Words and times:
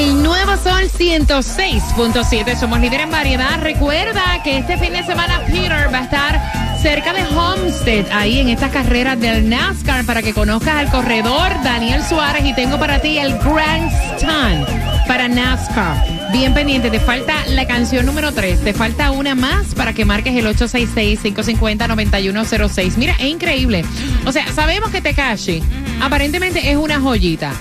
El 0.00 0.22
nuevo 0.22 0.56
sol 0.56 0.84
106.7. 0.98 2.56
Somos 2.58 2.80
líder 2.80 3.02
en 3.02 3.10
variedad. 3.10 3.60
Recuerda 3.60 4.42
que 4.42 4.56
este 4.56 4.78
fin 4.78 4.94
de 4.94 5.02
semana 5.04 5.42
Peter 5.44 5.92
va 5.92 5.98
a 5.98 6.04
estar 6.04 6.78
cerca 6.80 7.12
de 7.12 7.22
Homestead, 7.36 8.06
ahí 8.10 8.38
en 8.38 8.48
estas 8.48 8.70
carreras 8.70 9.20
del 9.20 9.46
NASCAR, 9.50 10.06
para 10.06 10.22
que 10.22 10.32
conozcas 10.32 10.76
al 10.76 10.90
corredor 10.90 11.52
Daniel 11.62 12.02
Suárez. 12.02 12.46
Y 12.46 12.54
tengo 12.54 12.78
para 12.78 12.98
ti 13.02 13.18
el 13.18 13.36
Grand 13.40 13.92
Stand 14.16 15.06
para 15.06 15.28
NASCAR. 15.28 16.19
Bien 16.32 16.54
pendiente, 16.54 16.90
te 16.90 17.00
falta 17.00 17.44
la 17.46 17.66
canción 17.66 18.06
número 18.06 18.32
3. 18.32 18.62
Te 18.62 18.72
falta 18.72 19.10
una 19.10 19.34
más 19.34 19.74
para 19.74 19.92
que 19.92 20.04
marques 20.04 20.36
el 20.36 20.46
866-550-9106. 20.46 22.96
Mira, 22.96 23.16
es 23.18 23.26
increíble. 23.26 23.84
O 24.24 24.30
sea, 24.32 24.46
sabemos 24.52 24.90
que 24.90 25.00
Tekashi 25.00 25.60
aparentemente 26.00 26.70
es 26.70 26.76
una 26.76 27.00
joyita. 27.00 27.52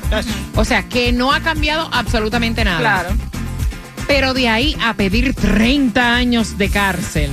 O 0.55 0.65
sea, 0.65 0.83
que 0.83 1.11
no 1.11 1.33
ha 1.33 1.39
cambiado 1.39 1.89
absolutamente 1.91 2.63
nada. 2.63 2.79
Claro. 2.79 3.09
Pero 4.07 4.33
de 4.33 4.49
ahí 4.49 4.77
a 4.81 4.93
pedir 4.93 5.33
30 5.33 6.15
años 6.15 6.57
de 6.57 6.69
cárcel. 6.69 7.31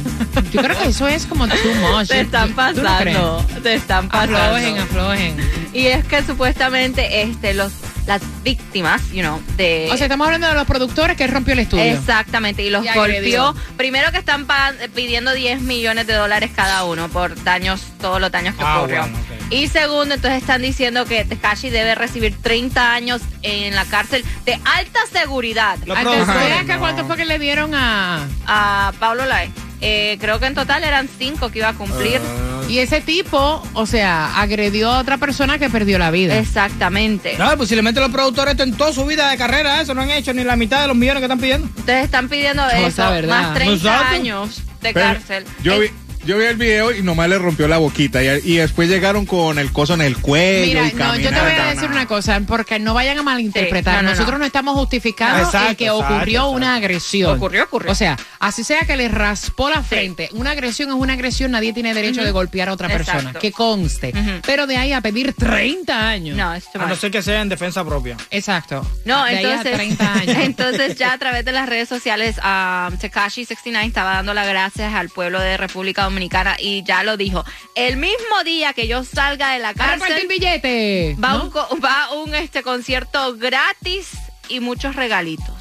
Yo 0.52 0.62
creo 0.62 0.78
que 0.78 0.88
eso 0.88 1.08
es 1.08 1.26
como 1.26 1.48
too 1.48 1.56
much. 1.80 2.08
Te 2.08 2.20
están 2.20 2.54
pasando. 2.54 3.44
Te 3.62 3.74
están 3.74 4.08
pasando. 4.08 4.38
Aflojen, 4.38 4.78
aflojen. 4.78 5.36
Y 5.72 5.86
es 5.86 6.04
que 6.04 6.22
supuestamente 6.22 7.22
este 7.22 7.54
los 7.54 7.72
las 8.06 8.22
víctimas, 8.44 9.02
you 9.10 9.20
know, 9.20 9.42
de 9.56 9.88
O 9.92 9.96
sea, 9.96 10.06
estamos 10.06 10.26
hablando 10.26 10.46
de 10.48 10.54
los 10.54 10.66
productores 10.66 11.16
que 11.16 11.26
rompió 11.26 11.54
el 11.54 11.60
estudio. 11.60 11.82
Exactamente, 11.84 12.62
y 12.62 12.70
los 12.70 12.84
Y 12.84 12.88
golpeó. 12.94 13.54
Primero 13.76 14.12
que 14.12 14.18
están 14.18 14.46
pidiendo 14.94 15.32
10 15.32 15.60
millones 15.62 16.06
de 16.06 16.14
dólares 16.14 16.50
cada 16.54 16.84
uno 16.84 17.08
por 17.08 17.42
daños, 17.42 17.82
todos 18.00 18.20
los 18.20 18.30
daños 18.30 18.54
que 18.54 18.62
Ah, 18.64 18.78
ocurrió. 18.78 19.00
bueno. 19.02 19.18
Y 19.50 19.68
segundo, 19.68 20.14
entonces 20.14 20.40
están 20.40 20.62
diciendo 20.62 21.04
que 21.04 21.24
Tekashi 21.24 21.70
debe 21.70 21.94
recibir 21.94 22.36
30 22.40 22.92
años 22.92 23.22
en 23.42 23.74
la 23.74 23.84
cárcel 23.84 24.24
de 24.44 24.58
alta 24.64 25.00
seguridad. 25.12 25.78
Los 25.84 25.96
Antes, 25.96 26.14
productores, 26.14 26.48
¿ven 26.48 26.58
acá 26.58 26.74
no. 26.74 26.80
cuánto 26.80 27.04
fue 27.06 27.16
que 27.16 27.24
le 27.24 27.38
dieron 27.38 27.74
a...? 27.74 28.26
A 28.46 28.92
Pablo 28.98 29.24
Lai. 29.26 29.50
Eh, 29.80 30.16
creo 30.20 30.38
que 30.41 30.46
en 30.46 30.55
total 30.55 30.84
eran 30.84 31.08
5 31.19 31.50
que 31.50 31.58
iba 31.58 31.69
a 31.69 31.74
cumplir. 31.74 32.20
Ah. 32.24 32.62
Y 32.69 32.78
ese 32.78 33.00
tipo, 33.00 33.62
o 33.74 33.86
sea, 33.86 34.41
agredió 34.41 34.91
a 34.91 34.98
otra 34.98 35.19
persona 35.19 35.58
que 35.58 35.70
perdió 35.70 35.98
la 35.98 36.10
vida. 36.10 36.36
Exactamente. 36.36 37.36
No, 37.38 37.56
posiblemente 37.56 38.00
los 38.00 38.10
productores 38.10 38.58
en 38.58 38.77
toda 38.77 38.92
su 38.92 39.04
vida 39.06 39.30
de 39.30 39.36
carrera 39.36 39.80
eso 39.80 39.94
no 39.94 40.02
han 40.02 40.10
hecho 40.10 40.32
ni 40.32 40.42
la 40.42 40.56
mitad 40.56 40.81
de 40.82 40.88
los 40.88 40.97
millones 40.97 41.20
que 41.20 41.26
están 41.26 41.38
pidiendo. 41.38 41.69
Ustedes 41.76 42.04
están 42.06 42.28
pidiendo 42.28 42.66
eso, 42.69 43.03
más 43.28 43.54
30 43.54 43.72
Exacto. 43.75 44.14
años 44.14 44.62
de 44.82 44.92
Pero 44.92 45.06
cárcel. 45.06 45.44
Yo 45.62 45.75
Eh, 45.75 45.78
vi, 45.81 45.91
yo 46.26 46.37
vi 46.38 46.44
el 46.44 46.56
video 46.56 46.92
y 46.92 47.03
nomás 47.03 47.28
le 47.28 47.38
rompió 47.38 47.69
la 47.69 47.78
boquita 47.78 48.22
y, 48.22 48.28
y 48.44 48.56
después 48.56 48.88
llegaron 48.88 49.25
con 49.26 49.59
el 49.59 49.72
coso 49.72 49.94
en 49.94 50.00
el 50.03 50.19
cuello 50.19 50.66
Mira, 50.66 50.88
y 50.88 50.92
no, 50.94 51.16
yo 51.16 51.31
te 51.31 51.41
voy 51.41 51.53
a 51.53 51.66
decir 51.75 51.88
una 51.88 52.06
cosa, 52.06 52.41
porque 52.47 52.78
no 52.78 52.94
vayan 52.94 53.19
a 53.19 53.22
malinterpretar. 53.22 53.94
Sí, 53.94 54.03
no, 54.03 54.03
no, 54.03 54.10
Nosotros 54.10 54.32
no, 54.32 54.38
no. 54.41 54.44
estamos 54.44 54.75
justificando 54.76 55.44
Exacto, 55.44 55.70
el 55.70 55.76
que 55.76 55.84
exacto, 55.87 56.04
ocurrió 56.14 56.41
exacto. 56.41 56.50
una 56.50 56.75
agresión. 56.75 57.37
Ocurrió, 57.37 57.64
ocurrió. 57.64 57.92
O 57.92 57.94
sea, 57.94 58.16
así 58.41 58.64
sea 58.64 58.81
que 58.81 58.97
le 58.97 59.09
raspó 59.09 59.70
la 59.70 59.82
frente. 59.82 60.28
Una 60.32 60.50
agresión 60.50 60.88
es 60.91 60.97
una 60.97 61.12
agresión, 61.12 61.53
nadie 61.53 61.72
tiene 61.72 61.94
derecho 61.94 62.22
de 62.25 62.31
golpear 62.32 62.69
a 62.69 62.72
otra 62.72 62.88
persona. 62.88 63.32
Que 63.34 63.53
conste. 63.53 64.12
Pero 64.44 64.66
de 64.66 64.76
ahí 64.76 64.93
a 64.93 65.00
pedir 65.00 65.32
30 65.32 66.08
años. 66.08 66.37
No, 66.37 66.53
es 66.54 66.64
too 66.72 66.81
A 66.81 66.82
no 66.82 66.88
much. 66.88 66.98
ser 66.98 67.10
que 67.10 67.22
sea 67.22 67.41
en 67.41 67.48
defensa 67.48 67.84
propia. 67.84 68.16
Exacto. 68.31 68.84
No, 69.04 69.25
de 69.25 69.31
ahí 69.31 69.44
a 69.44 69.48
entonces, 69.62 69.72
30 69.75 70.12
años. 70.20 70.37
entonces 70.41 70.97
ya 70.97 71.12
a 71.12 71.19
través 71.19 71.44
de 71.44 71.53
las 71.53 71.69
redes 71.69 71.88
sociales, 71.88 72.37
um, 72.38 72.94
Tekashi69 72.98 73.87
estaba 73.87 74.14
dando 74.14 74.34
las 74.34 74.48
gracias 74.48 74.93
al 74.93 75.08
pueblo 75.08 75.41
de 75.41 75.56
República 75.56 76.03
Dominicana 76.03 76.16
y 76.59 76.82
ya 76.84 77.03
lo 77.03 77.16
dijo. 77.16 77.44
El 77.75 77.97
mismo 77.97 78.44
día 78.44 78.72
que 78.72 78.88
yo 78.88 79.04
salga 79.04 79.53
de 79.53 79.59
la 79.59 79.69
¡A 79.69 79.72
repartir 79.72 79.99
cárcel, 79.99 80.28
billete! 80.28 81.16
va, 81.22 81.34
¿no? 81.34 81.44
un, 81.44 81.84
va 81.84 82.12
un 82.25 82.34
este 82.34 82.62
concierto 82.62 83.37
gratis 83.37 84.10
y 84.49 84.60
muchos 84.60 84.97
regalitos. 84.97 85.56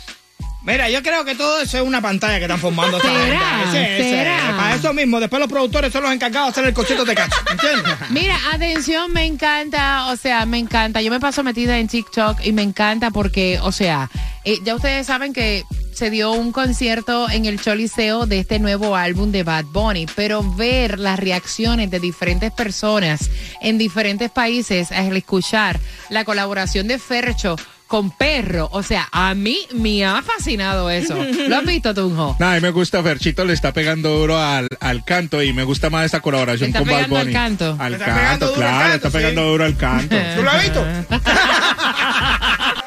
Mira, 0.66 0.90
yo 0.90 1.04
creo 1.04 1.24
que 1.24 1.36
todo 1.36 1.62
eso 1.62 1.78
es 1.78 1.84
una 1.84 2.02
pantalla 2.02 2.38
que 2.40 2.46
están 2.46 2.60
formando. 2.60 2.98
esta. 2.98 3.10
Ese- 3.70 3.98
ese- 4.00 4.10
¿Será? 4.10 4.54
Para 4.58 4.76
eso 4.76 4.94
mismo, 4.94 5.20
después 5.20 5.40
los 5.40 5.50
productores 5.50 5.94
son 5.94 6.04
los 6.04 6.12
encargados 6.12 6.48
de 6.48 6.52
hacer 6.52 6.66
el 6.70 6.74
concierto 6.74 7.06
de 7.06 7.14
cacho. 7.16 7.36
¿Entiendes? 7.52 7.94
Mira, 8.10 8.36
atención, 8.52 9.14
me 9.14 9.26
encanta, 9.26 10.08
o 10.08 10.16
sea, 10.16 10.46
me 10.46 10.58
encanta. 10.58 11.02
Yo 11.02 11.12
me 11.12 11.20
paso 11.20 11.44
metida 11.44 11.78
en 11.78 11.88
TikTok 11.88 12.44
y 12.44 12.52
me 12.52 12.64
encanta 12.64 13.12
porque, 13.12 13.60
o 13.62 13.72
sea, 13.72 14.10
eh, 14.44 14.58
ya 14.64 14.76
ustedes 14.76 15.06
saben 15.08 15.34
que 15.34 15.64
se 15.94 16.10
dio 16.10 16.32
un 16.32 16.52
concierto 16.52 17.30
en 17.30 17.46
el 17.46 17.62
Choliseo 17.62 18.26
de 18.26 18.40
este 18.40 18.60
nuevo 18.60 18.96
álbum 18.98 19.32
de 19.32 19.44
Bad 19.44 19.66
Bunny, 19.66 20.08
pero 20.16 20.44
ver 20.56 21.00
las 21.00 21.20
reacciones 21.20 21.90
de 21.90 22.00
diferentes 22.02 22.52
personas 22.52 23.30
en 23.62 23.78
diferentes 23.78 24.30
países 24.32 24.92
al 24.92 25.16
escuchar 25.16 25.80
la 26.10 26.26
colaboración 26.26 26.88
de 26.88 27.00
Fercho 27.00 27.56
con 27.88 28.12
Perro, 28.12 28.70
o 28.72 28.84
sea, 28.84 29.08
a 29.12 29.34
mí 29.36 29.58
me 29.74 30.06
ha 30.06 30.22
fascinado 30.22 30.90
eso. 30.90 31.16
¿Lo 31.48 31.58
has 31.58 31.66
visto, 31.66 31.94
Tunjo? 31.94 32.36
Nah, 32.40 32.52
a 32.52 32.56
mí 32.56 32.62
me 32.62 32.72
gusta 32.72 33.02
Ferchito, 33.04 33.46
le 33.46 33.54
está 33.54 33.72
pegando 33.74 34.10
duro 34.18 34.42
al, 34.42 34.68
al 34.80 35.04
canto 35.06 35.42
y 35.44 35.54
me 35.54 35.64
gusta 35.64 35.90
más 35.90 36.06
esta 36.06 36.20
colaboración 36.20 36.72
¿Le 36.72 36.78
está 36.78 36.80
con 36.80 36.88
Bad 36.88 36.96
pegando 36.96 37.18
al 37.18 37.24
Bunny. 37.26 37.34
canto? 37.34 37.76
Al 37.80 37.94
está 37.94 38.06
pegando 38.06 38.46
canto, 38.46 38.54
claro, 38.54 38.78
le 38.78 38.84
canto, 38.92 39.08
está 39.08 39.18
pegando 39.18 39.42
sí. 39.42 39.48
duro 39.48 39.66
al 39.66 39.78
canto. 39.78 40.16
¿Tú 40.36 40.42
lo 40.44 40.52
has 40.52 40.64
visto? 40.64 40.86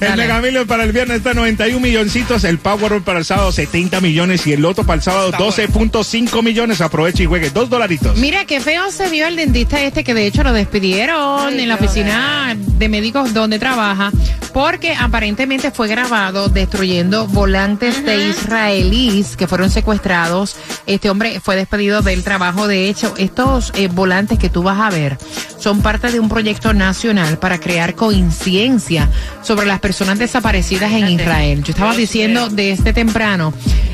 El. 0.01 0.17
Mega 0.17 0.65
para 0.67 0.85
el 0.85 0.93
viernes 0.93 1.19
está 1.19 1.35
91 1.35 1.81
milloncitos, 1.81 2.45
el 2.45 2.59
Powerball 2.59 3.03
para 3.03 3.19
el 3.19 3.25
sábado 3.25 3.51
70 3.53 4.01
millones 4.01 4.47
y 4.47 4.53
el 4.53 4.63
Loto 4.63 4.85
para 4.85 4.97
el 4.97 5.03
sábado 5.03 5.31
Está 5.31 5.39
12.5 5.39 6.43
millones. 6.43 6.81
Aprovecha 6.81 7.23
y 7.23 7.27
juegue 7.27 7.51
dos 7.51 7.69
dolaritos. 7.69 8.17
Mira, 8.17 8.45
qué 8.45 8.61
feo 8.61 8.91
se 8.91 9.09
vio 9.11 9.27
el 9.27 9.37
dentista 9.37 9.83
este 9.83 10.05
que 10.05 10.15
de 10.15 10.27
hecho 10.27 10.43
lo 10.43 10.53
despidieron 10.53 11.49
Ay, 11.49 11.61
en 11.61 11.69
la 11.69 11.77
Dios. 11.77 11.91
oficina 11.91 12.57
de 12.57 12.89
médicos 12.89 13.35
donde 13.35 13.59
trabaja 13.59 14.13
porque 14.53 14.95
aparentemente 14.95 15.71
fue 15.71 15.89
grabado 15.89 16.49
destruyendo 16.49 17.27
volantes 17.27 18.05
de 18.05 18.29
israelíes 18.29 19.37
que 19.37 19.47
fueron 19.47 19.71
secuestrados. 19.71 20.57
Este 20.87 21.11
hombre 21.11 21.41
fue 21.41 21.57
despedido 21.57 22.03
del 22.03 22.25
trabajo. 22.25 22.67
De 22.67 22.89
hecho, 22.89 23.15
estos 23.19 23.73
eh, 23.75 23.89
volantes 23.89 24.39
que 24.39 24.49
tú 24.49 24.63
vas 24.63 24.81
a 24.81 24.91
ver 24.91 25.19
son 25.59 25.83
parte 25.83 26.11
de 26.11 26.21
un 26.21 26.29
proyecto 26.29 26.73
nacional 26.73 27.39
para 27.39 27.61
crear 27.61 27.95
conciencia 27.95 29.09
sobre 29.43 29.67
las 29.67 29.81
personas 29.81 29.88
desaparecidas 30.19 30.93
en. 30.93 31.09
Israel. 31.09 31.63
Yo 31.63 31.73
estaba 31.73 31.95
diciendo 31.95 32.47
mío. 32.47 32.57
desde 32.57 32.93
temprano. 32.93 33.53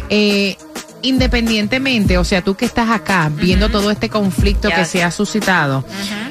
Eh, 0.09 0.57
independientemente, 1.03 2.19
o 2.19 2.25
sea, 2.25 2.43
tú 2.43 2.55
que 2.55 2.65
estás 2.65 2.91
acá 2.91 3.31
viendo 3.35 3.69
todo 3.69 3.91
este 3.91 4.09
conflicto 4.09 4.69
que 4.71 4.85
se 4.85 5.03
ha 5.03 5.11
suscitado, 5.11 5.85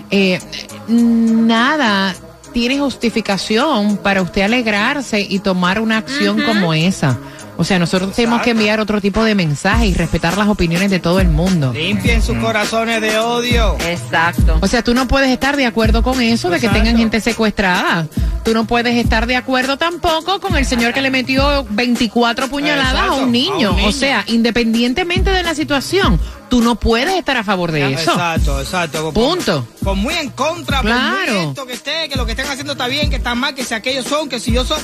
eh, 0.10 0.40
nada 0.88 2.16
tiene 2.54 2.80
justificación 2.80 3.98
para 3.98 4.22
usted 4.22 4.44
alegrarse 4.44 5.22
y 5.22 5.40
tomar 5.40 5.80
una 5.80 5.98
acción 5.98 6.42
como 6.44 6.74
esa. 6.74 7.18
O 7.58 7.64
sea, 7.64 7.78
nosotros 7.78 8.16
tenemos 8.16 8.42
que 8.42 8.52
enviar 8.52 8.80
otro 8.80 9.00
tipo 9.00 9.24
de 9.24 9.36
mensaje 9.36 9.88
y 9.88 9.94
respetar 9.94 10.38
las 10.38 10.48
opiniones 10.48 10.90
de 10.90 11.00
todo 11.00 11.20
el 11.20 11.30
mundo. 11.30 11.72
Limpien 11.74 12.22
sus 12.22 12.38
corazones 12.38 13.00
de 13.02 13.18
odio. 13.20 13.78
Exacto. 13.88 14.58
O 14.62 14.68
sea, 14.68 14.82
tú 14.84 14.94
no 14.94 15.08
puedes 15.08 15.30
estar 15.30 15.56
de 15.56 15.66
acuerdo 15.66 16.02
con 16.02 16.22
eso 16.22 16.50
de 16.50 16.60
que 16.60 16.70
tengan 16.70 16.98
gente 16.98 17.20
secuestrada. 17.20 18.08
Tú 18.44 18.54
no 18.54 18.66
puedes 18.66 18.96
estar 18.96 19.26
de 19.26 19.36
acuerdo 19.38 19.78
tampoco 19.78 20.40
con 20.42 20.58
el 20.58 20.66
señor 20.66 20.94
que 20.94 21.02
le 21.02 21.10
metió 21.10 21.66
24 21.70 22.50
puñaladas 22.50 23.10
a 23.10 23.14
un 23.14 23.32
niño. 23.32 23.70
a 23.70 23.72
un 23.72 23.78
niño. 23.78 23.88
O 23.88 23.92
sea, 23.94 24.24
independientemente 24.28 25.30
de 25.32 25.44
la 25.44 25.56
situación, 25.56 26.20
tú 26.50 26.62
no 26.62 26.76
puedes 26.76 27.14
estar 27.18 27.38
a 27.38 27.44
favor 27.46 27.72
de 27.72 27.94
eso. 27.94 28.12
Exacto, 28.12 28.60
exacto. 28.60 29.12
Punto. 29.14 29.66
Con 29.84 29.98
muy 30.00 30.14
en 30.16 30.30
contra, 30.32 30.82
por 30.82 30.92
muy 30.92 31.00
Claro. 31.00 31.42
esto 31.50 31.66
que 31.66 31.74
esté, 31.74 32.10
que 32.10 32.16
lo 32.18 32.26
que 32.26 32.32
estén 32.34 32.48
haciendo 32.48 32.74
está 32.74 32.88
bien, 32.88 33.10
que 33.10 33.16
está 33.16 33.34
mal, 33.34 33.56
que 33.56 33.64
si 33.64 33.74
aquellos 33.74 34.06
son, 34.06 34.28
que 34.28 34.40
si 34.42 34.52
yo 34.52 34.66
soy. 34.66 34.80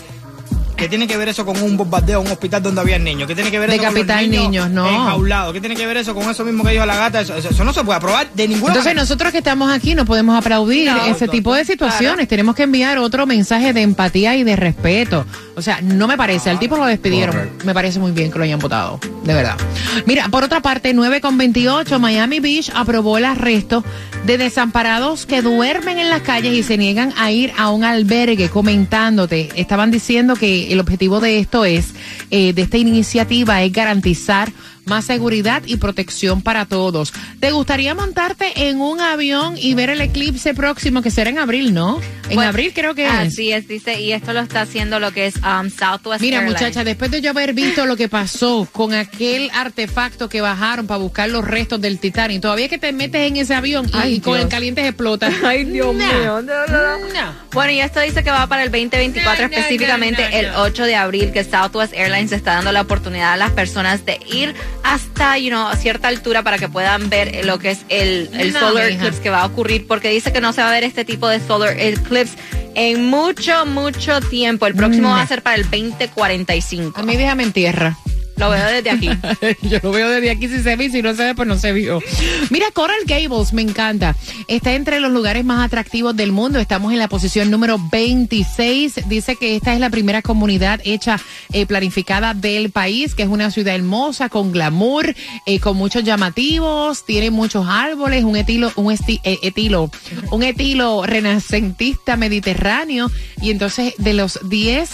¿Qué 0.80 0.88
tiene 0.90 1.08
que 1.08 1.18
ver 1.18 1.30
eso 1.30 1.46
con 1.46 1.62
un 1.62 1.78
bombardeo, 1.78 2.22
un 2.22 2.28
hospital 2.28 2.64
donde 2.64 2.82
había 2.82 2.98
niños? 3.00 3.28
¿Qué 3.28 3.36
tiene 3.36 3.52
que 3.52 3.60
ver 3.60 3.70
eso 3.70 3.84
con 3.84 3.94
los 3.96 4.06
niños, 4.06 4.30
niños, 4.46 4.70
no. 4.70 4.88
enjaulados? 4.90 5.54
¿Qué 5.54 5.60
tiene 5.60 5.76
que 5.76 5.86
ver 5.86 5.98
eso 5.98 6.16
con 6.16 6.30
eso 6.30 6.44
mismo 6.46 6.64
que 6.64 6.72
dijo 6.72 6.86
la 6.86 6.96
gata? 6.96 7.22
Eso, 7.22 7.36
eso- 7.36 7.50
eso 7.50 7.64
no 7.64 7.74
se 7.74 7.84
puede 7.84 7.98
aprobar 7.98 8.30
de 8.34 8.48
ninguna 8.48 8.68
Entonces 8.74 8.86
manera. 8.92 9.02
nosotros 9.02 9.32
que 9.32 9.40
estamos 9.40 9.72
aquí 9.72 9.94
no 9.96 10.06
podemos 10.06 10.38
aplaudir 10.38 10.90
No, 10.92 11.06
ese 11.06 11.28
tipo 11.28 11.54
de 11.54 11.66
situaciones. 11.66 12.28
Tenemos 12.28 12.56
que 12.56 12.64
enviar 12.64 12.98
otro 13.00 13.26
mensaje 13.26 13.74
de 13.74 13.82
empatía 13.82 14.36
y 14.38 14.44
de 14.44 14.56
respeto. 14.56 15.26
O 15.60 15.62
sea, 15.62 15.82
no 15.82 16.08
me 16.08 16.16
parece. 16.16 16.50
Al 16.50 16.58
tipo 16.58 16.78
lo 16.78 16.86
despidieron. 16.86 17.50
Me 17.66 17.74
parece 17.74 18.00
muy 18.00 18.14
bien 18.14 18.32
que 18.32 18.38
lo 18.38 18.46
hayan 18.46 18.60
votado. 18.60 18.98
De 19.26 19.34
verdad. 19.34 19.58
Mira, 20.06 20.30
por 20.30 20.46
otra 20.46 20.62
parte, 20.62 20.94
9 20.94 21.20
con 21.20 21.38
28, 21.38 22.00
Miami 22.00 22.40
Beach 22.40 22.72
aprobó 22.74 23.18
el 23.18 23.26
arresto 23.26 23.84
de 24.26 24.38
desamparados 24.38 25.26
que 25.26 25.42
duermen 25.42 26.00
en 26.00 26.10
las 26.10 26.22
calles 26.22 26.54
y 26.54 26.64
se 26.64 26.78
niegan 26.78 27.14
a 27.18 27.32
ir 27.32 27.52
a 27.58 27.72
un 27.72 27.84
albergue 27.84 28.48
comentándote. 28.48 29.50
Estaban 29.56 29.92
diciendo 29.92 30.36
que 30.36 30.72
el 30.72 30.80
objetivo 30.80 31.20
de 31.20 31.40
esto 31.40 31.66
es, 31.66 31.94
eh, 32.32 32.54
de 32.54 32.62
esta 32.62 32.78
iniciativa, 32.78 33.62
es 33.62 33.74
garantizar 33.74 34.50
más 34.90 35.06
seguridad 35.06 35.64
y 35.66 35.78
protección 35.78 36.42
para 36.42 36.66
todos. 36.66 37.14
¿Te 37.40 37.52
gustaría 37.52 37.96
montarte 37.96 38.68
en 38.68 38.82
un 38.82 39.00
avión 39.00 39.56
y 39.58 39.74
ver 39.76 39.90
el 39.90 40.02
eclipse 40.02 40.54
próximo 40.54 41.02
que 41.02 41.12
será 41.12 41.30
en 41.30 41.40
abril, 41.40 41.74
no? 41.74 42.00
En 42.30 42.36
Bueno, 42.36 42.50
abril 42.50 42.72
creo 42.76 42.94
que 42.96 43.06
es. 43.06 43.12
Así 43.12 43.52
es, 43.52 43.68
dice, 43.68 44.00
y 44.02 44.12
esto 44.12 44.34
lo 44.34 44.42
está 44.42 44.62
haciendo 44.62 45.00
lo 45.00 45.12
que 45.12 45.28
es 45.28 45.36
um, 45.38 45.70
Southwest 45.70 46.22
Mira, 46.22 46.38
Airlines. 46.40 46.62
muchacha, 46.62 46.84
después 46.84 47.10
de 47.12 47.22
yo 47.22 47.30
haber 47.32 47.54
visto 47.54 47.86
lo 47.86 47.96
que 47.96 48.10
pasó 48.10 48.68
con 48.72 48.94
aquel 48.94 49.50
artefacto 49.54 50.28
que 50.30 50.42
bajaron 50.42 50.86
para 50.88 50.98
buscar 51.00 51.30
los 51.30 51.46
restos 51.46 51.80
del 51.82 52.00
Titanic, 52.00 52.42
todavía 52.42 52.68
que 52.68 52.78
te 52.78 52.92
metes 52.92 53.28
en 53.28 53.38
ese 53.38 53.56
avión 53.56 53.88
y, 53.88 53.98
Ay, 53.98 54.14
y 54.16 54.20
con 54.20 54.38
el 54.40 54.48
caliente 54.48 54.86
explota. 54.86 55.32
Ay, 55.46 55.64
Dios 55.66 55.96
Nah. 55.96 56.06
mío. 56.08 56.42
No, 56.42 56.42
no, 56.42 56.68
no. 56.68 56.98
No. 57.00 57.34
Bueno, 57.52 57.72
y 57.72 57.80
esto 57.80 58.00
dice 58.00 58.24
que 58.24 58.30
va 58.32 58.46
para 58.48 58.64
el 58.64 58.72
2024, 58.72 59.44
No, 59.44 59.50
no, 59.50 59.56
específicamente 59.56 60.40
el 60.40 60.48
no. 60.52 60.62
8 60.64 60.84
de 60.84 60.96
abril, 60.96 61.32
que 61.32 61.44
Southwest 61.44 61.94
Airlines 61.94 62.32
está 62.32 62.54
dando 62.56 62.72
la 62.72 62.82
oportunidad 62.82 63.34
a 63.34 63.38
las 63.38 63.52
personas 63.52 64.06
de 64.06 64.20
ir 64.32 64.54
hasta, 64.84 65.38
you 65.38 65.50
know, 65.50 65.68
a 65.68 65.76
cierta 65.76 66.08
altura 66.08 66.44
para 66.44 66.58
que 66.58 66.68
puedan 66.70 67.10
ver 67.10 67.46
lo 67.46 67.60
que 67.60 67.72
es 67.72 67.80
el, 67.90 68.30
el 68.34 68.54
No, 68.54 68.60
solar 68.60 68.90
eclipse 68.90 69.22
que 69.22 69.30
va 69.30 69.42
a 69.42 69.46
ocurrir, 69.46 69.86
porque 69.88 70.10
dice 70.10 70.32
que 70.34 70.42
no 70.42 70.54
se 70.54 70.62
va 70.62 70.70
a 70.70 70.72
ver 70.72 70.84
este 70.84 71.06
tipo 71.06 71.28
de 71.28 71.40
solar 71.46 71.76
eclipse 71.80 72.36
en 72.76 73.06
mucho, 73.06 73.66
mucho 73.66 74.20
tiempo. 74.22 74.66
El 74.68 74.76
próximo 74.76 75.10
Mm. 75.10 75.14
va 75.14 75.22
a 75.22 75.28
ser 75.28 75.42
para 75.42 75.56
el 75.58 75.64
2045. 75.70 77.00
A 77.00 77.04
mí 77.04 77.16
déjame 77.18 77.44
en 77.44 77.52
tierra. 77.54 77.98
Lo 78.40 78.50
veo 78.50 78.66
desde 78.68 78.90
aquí. 78.90 79.10
Yo 79.64 79.80
lo 79.84 79.92
veo 79.92 80.10
desde 80.10 80.32
aquí 80.32 80.48
si 80.48 80.62
se 80.64 80.76
ve 80.76 80.90
si 80.90 81.02
no 81.02 81.14
se 81.14 81.26
ve, 81.26 81.36
pues 81.36 81.48
no 81.48 81.58
se 81.58 81.74
vio. 81.74 82.02
Mira, 82.50 82.68
Coral 82.74 82.96
Gables, 83.06 83.52
me 83.54 83.62
encanta. 83.62 84.16
Está 84.48 84.74
entre 84.74 85.00
los 85.02 85.12
lugares 85.12 85.44
más 85.44 85.66
atractivos 85.66 86.16
del 86.16 86.32
mundo. 86.32 86.58
Estamos 86.60 86.94
en 86.94 87.00
la 87.00 87.10
posición 87.10 87.52
número 87.52 87.78
26. 87.92 89.10
Dice 89.10 89.36
que 89.36 89.56
esta 89.58 89.74
es 89.74 89.80
la 89.80 89.90
primera 89.90 90.22
comunidad 90.22 90.80
hecha, 90.86 91.20
eh, 91.52 91.66
planificada 91.66 92.34
del 92.34 92.72
país, 92.72 93.14
que 93.14 93.24
es 93.24 93.30
una 93.30 93.52
ciudad 93.52 93.76
hermosa, 93.76 94.30
con 94.30 94.52
glamour, 94.52 95.14
eh, 95.46 95.60
con 95.60 95.76
muchos 95.78 96.04
llamativos, 96.04 97.06
tiene 97.06 97.32
muchos 97.32 97.66
árboles, 97.68 98.24
un 98.24 98.38
estilo, 98.38 98.72
un 98.76 98.94
esti- 98.94 99.20
eh, 99.24 99.38
estilo, 99.44 99.92
un 100.32 100.44
estilo 100.44 101.06
renacentista 101.06 102.16
mediterráneo. 102.16 103.12
Y 103.42 103.52
entonces, 103.52 103.94
de 103.98 104.14
los 104.14 104.40
10 104.50 104.90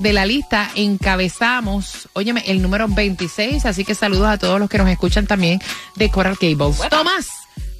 de 0.00 0.14
la 0.14 0.24
lista 0.24 0.70
encabezamos, 0.74 2.08
óyeme, 2.14 2.42
el 2.46 2.62
número 2.62 2.88
26, 2.88 3.66
así 3.66 3.84
que 3.84 3.94
saludos 3.94 4.28
a 4.28 4.38
todos 4.38 4.58
los 4.58 4.70
que 4.70 4.78
nos 4.78 4.88
escuchan 4.88 5.26
también 5.26 5.60
de 5.96 6.10
Coral 6.10 6.38
Gables. 6.40 6.78
Tomás, 6.88 7.28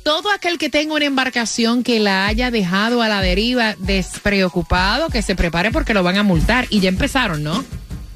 todo 0.04 0.30
aquel 0.30 0.58
que 0.58 0.68
tenga 0.68 0.94
una 0.94 1.06
embarcación 1.06 1.82
que 1.82 1.98
la 1.98 2.26
haya 2.26 2.50
dejado 2.50 3.00
a 3.00 3.08
la 3.08 3.22
deriva 3.22 3.74
despreocupado, 3.78 5.08
que 5.08 5.22
se 5.22 5.34
prepare 5.34 5.70
porque 5.70 5.94
lo 5.94 6.02
van 6.02 6.18
a 6.18 6.22
multar. 6.22 6.66
Y 6.68 6.80
ya 6.80 6.90
empezaron, 6.90 7.42
¿no? 7.42 7.64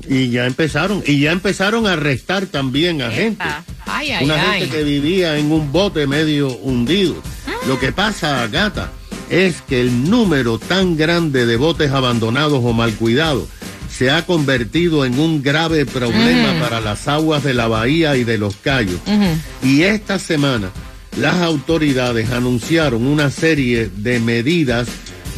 Y 0.07 0.29
ya 0.29 0.45
empezaron, 0.45 1.03
y 1.07 1.21
ya 1.21 1.33
empezaron 1.33 1.87
a 1.87 1.95
arrestar 1.95 2.45
también 2.45 3.01
a 3.01 3.11
gente. 3.11 3.43
Ay, 3.87 4.11
ay, 4.11 4.25
Una 4.27 4.53
ay. 4.53 4.61
gente 4.61 4.77
que 4.77 4.85
vivía 4.85 5.39
en 5.39 5.51
un 5.51 5.73
bote 5.73 6.07
medio 6.07 6.55
hundido. 6.59 7.17
Lo 7.67 7.81
que 7.81 7.91
pasa, 7.91 8.47
Gata, 8.49 8.93
es 9.31 9.63
que 9.63 9.81
el 9.81 10.11
número 10.11 10.59
tan 10.59 10.99
grande 10.99 11.47
de 11.47 11.57
botes 11.57 11.91
abandonados 11.91 12.61
o 12.63 12.75
mal 12.75 12.93
cuidados 12.93 13.49
se 13.97 14.11
ha 14.11 14.27
convertido 14.27 15.05
en 15.05 15.19
un 15.19 15.43
grave 15.43 15.87
problema 15.87 16.61
para 16.61 16.81
las 16.81 17.07
aguas 17.07 17.45
de 17.45 17.55
la 17.55 17.69
bahía 17.69 18.17
y 18.17 18.25
de 18.25 18.39
los 18.39 18.57
cayos. 18.57 19.01
Y 19.63 19.83
esta 19.83 20.19
semana 20.19 20.71
las 21.17 21.37
autoridades 21.37 22.31
anunciaron 22.31 23.07
una 23.07 23.31
serie 23.31 23.89
de 23.95 24.19
medidas 24.19 24.89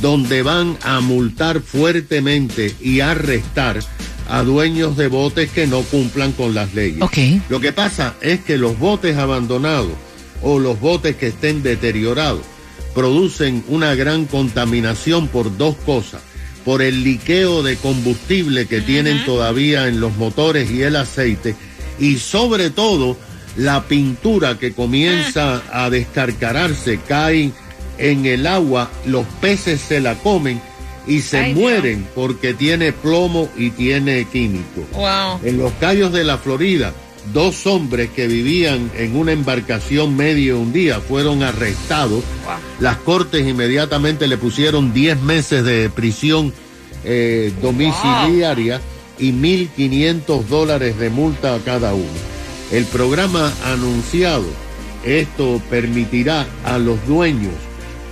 donde 0.01 0.43
van 0.43 0.77
a 0.83 1.01
multar 1.01 1.61
fuertemente 1.61 2.75
y 2.81 3.01
arrestar 3.01 3.81
a 4.29 4.43
dueños 4.43 4.97
de 4.97 5.09
botes 5.09 5.51
que 5.51 5.67
no 5.67 5.83
cumplan 5.83 6.33
con 6.33 6.55
las 6.55 6.75
leyes. 6.75 7.03
Lo 7.49 7.61
que 7.61 7.73
pasa 7.73 8.15
es 8.23 8.41
que 8.41 8.57
los 8.57 8.79
botes 8.79 9.17
abandonados 9.19 9.93
o 10.43 10.59
los 10.59 10.81
botes 10.81 11.17
que 11.17 11.29
estén 11.29 11.63
deteriorados 11.63 12.43
producen 12.95 13.63
una 13.69 13.95
gran 13.95 14.25
contaminación 14.25 15.29
por 15.29 15.57
dos 15.59 15.77
cosas. 15.85 16.23
Por 16.67 16.83
el 16.83 17.03
liqueo 17.03 17.63
de 17.63 17.77
combustible 17.77 18.67
que 18.67 18.83
tienen 18.83 19.25
todavía 19.25 19.89
en 19.89 20.01
los 20.01 20.15
motores 20.17 20.71
y 20.71 20.83
el 20.83 20.97
aceite. 20.97 21.55
Y 21.99 22.17
sobre 22.19 22.69
todo 22.69 23.17
la 23.57 23.85
pintura 23.85 24.59
que 24.59 24.73
comienza 24.75 25.63
a 25.73 25.89
descarcararse, 25.89 27.01
cae 27.09 27.53
en 27.99 28.27
el 28.27 28.47
agua, 28.47 28.91
los 29.07 29.25
peces 29.41 29.81
se 29.81 30.01
la 30.01 30.15
comen 30.17 30.61
y 31.07 31.21
se 31.21 31.39
Ay, 31.39 31.55
Dios. 31.55 31.63
mueren 31.63 32.07
porque 32.15 32.53
tiene 32.53 32.93
plomo 32.93 33.49
y 33.57 33.71
tiene 33.71 34.27
químico. 34.27 34.87
Wow. 34.93 35.41
En 35.45 35.59
los 35.59 35.73
Cayos 35.81 36.13
de 36.13 36.25
la 36.25 36.37
Florida, 36.37 36.93
dos 37.33 37.67
hombres 37.67 38.11
que 38.11 38.27
vivían 38.27 38.91
en 38.97 39.17
una 39.17 39.33
embarcación 39.33 40.17
medio 40.17 40.59
un 40.59 40.73
día 40.73 41.01
fueron 41.01 41.43
arrestados. 41.43 42.23
Las 42.81 42.97
cortes 42.99 43.47
inmediatamente 43.47 44.27
le 44.27 44.37
pusieron 44.37 44.93
10 44.93 45.21
meses 45.23 45.65
de 45.65 45.91
prisión 45.91 46.53
eh, 47.05 47.53
domiciliaria 47.63 48.81
y 49.19 49.33
1.500 49.33 50.45
dólares 50.45 50.99
de 50.99 51.11
multa 51.11 51.55
a 51.55 51.59
cada 51.61 51.95
uno. 51.95 52.05
El 52.73 52.85
programa 52.85 53.53
anunciado, 53.65 54.47
esto 55.05 55.61
permitirá 55.71 56.47
a 56.65 56.79
los 56.79 57.05
dueños 57.07 57.55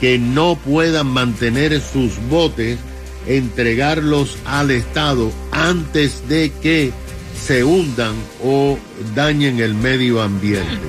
que 0.00 0.18
no 0.18 0.56
puedan 0.56 1.08
mantener 1.08 1.80
sus 1.80 2.12
botes, 2.28 2.78
entregarlos 3.26 4.36
al 4.44 4.70
Estado 4.70 5.32
antes 5.50 6.28
de 6.28 6.52
que 6.62 6.92
se 7.36 7.64
hundan 7.64 8.14
o 8.42 8.78
dañen 9.14 9.60
el 9.60 9.74
medio 9.74 10.22
ambiente. 10.22 10.80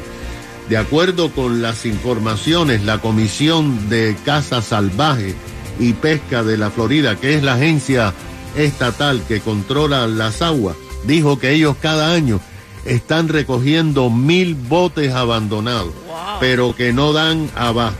De 0.69 0.77
acuerdo 0.77 1.31
con 1.31 1.61
las 1.61 1.85
informaciones, 1.85 2.83
la 2.83 2.99
Comisión 2.99 3.89
de 3.89 4.15
Caza 4.25 4.61
Salvaje 4.61 5.35
y 5.79 5.93
Pesca 5.93 6.43
de 6.43 6.57
la 6.57 6.71
Florida, 6.71 7.17
que 7.17 7.35
es 7.35 7.43
la 7.43 7.53
agencia 7.53 8.13
estatal 8.55 9.21
que 9.27 9.41
controla 9.41 10.07
las 10.07 10.41
aguas, 10.41 10.75
dijo 11.05 11.37
que 11.37 11.51
ellos 11.51 11.75
cada 11.79 12.13
año 12.13 12.39
están 12.85 13.27
recogiendo 13.27 14.09
mil 14.09 14.55
botes 14.55 15.13
abandonados, 15.13 15.93
pero 16.39 16.75
que 16.75 16.93
no 16.93 17.13
dan 17.13 17.49
abasto. 17.55 17.99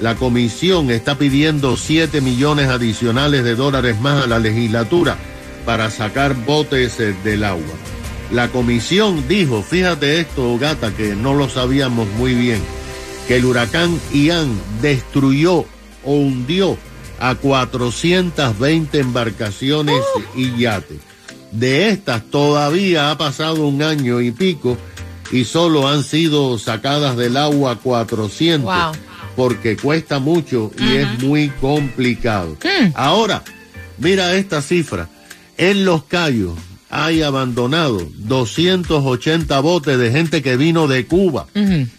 La 0.00 0.16
comisión 0.16 0.90
está 0.90 1.16
pidiendo 1.16 1.76
7 1.76 2.20
millones 2.20 2.68
adicionales 2.68 3.44
de 3.44 3.54
dólares 3.54 4.00
más 4.00 4.24
a 4.24 4.26
la 4.26 4.38
legislatura 4.38 5.16
para 5.64 5.90
sacar 5.90 6.34
botes 6.44 6.98
del 7.24 7.44
agua. 7.44 7.74
La 8.32 8.48
comisión 8.48 9.26
dijo, 9.28 9.62
fíjate 9.62 10.20
esto, 10.20 10.58
gata, 10.58 10.92
que 10.94 11.14
no 11.14 11.34
lo 11.34 11.48
sabíamos 11.48 12.08
muy 12.18 12.34
bien, 12.34 12.60
que 13.28 13.36
el 13.36 13.44
huracán 13.44 13.98
Ian 14.12 14.48
destruyó 14.82 15.64
o 16.04 16.12
hundió 16.12 16.76
a 17.20 17.34
420 17.36 18.98
embarcaciones 18.98 20.00
y 20.34 20.56
yates. 20.58 20.98
De 21.52 21.88
estas 21.90 22.22
todavía 22.30 23.10
ha 23.10 23.18
pasado 23.18 23.66
un 23.68 23.82
año 23.82 24.20
y 24.20 24.32
pico 24.32 24.76
y 25.30 25.44
solo 25.44 25.88
han 25.88 26.02
sido 26.02 26.58
sacadas 26.58 27.16
del 27.16 27.36
agua 27.36 27.76
400 27.76 28.64
Wow. 28.64 28.92
porque 29.36 29.76
cuesta 29.76 30.18
mucho 30.18 30.72
y 30.78 30.96
es 30.96 31.22
muy 31.22 31.48
complicado. 31.60 32.56
Ahora, 32.94 33.42
mira 33.98 34.34
esta 34.34 34.60
cifra. 34.62 35.08
En 35.56 35.84
Los 35.84 36.04
Cayos 36.04 36.54
hay 36.90 37.22
abandonado 37.22 38.08
280 38.18 39.60
botes 39.60 39.98
de 39.98 40.10
gente 40.10 40.42
que 40.42 40.56
vino 40.56 40.86
de 40.86 41.06
Cuba 41.06 41.46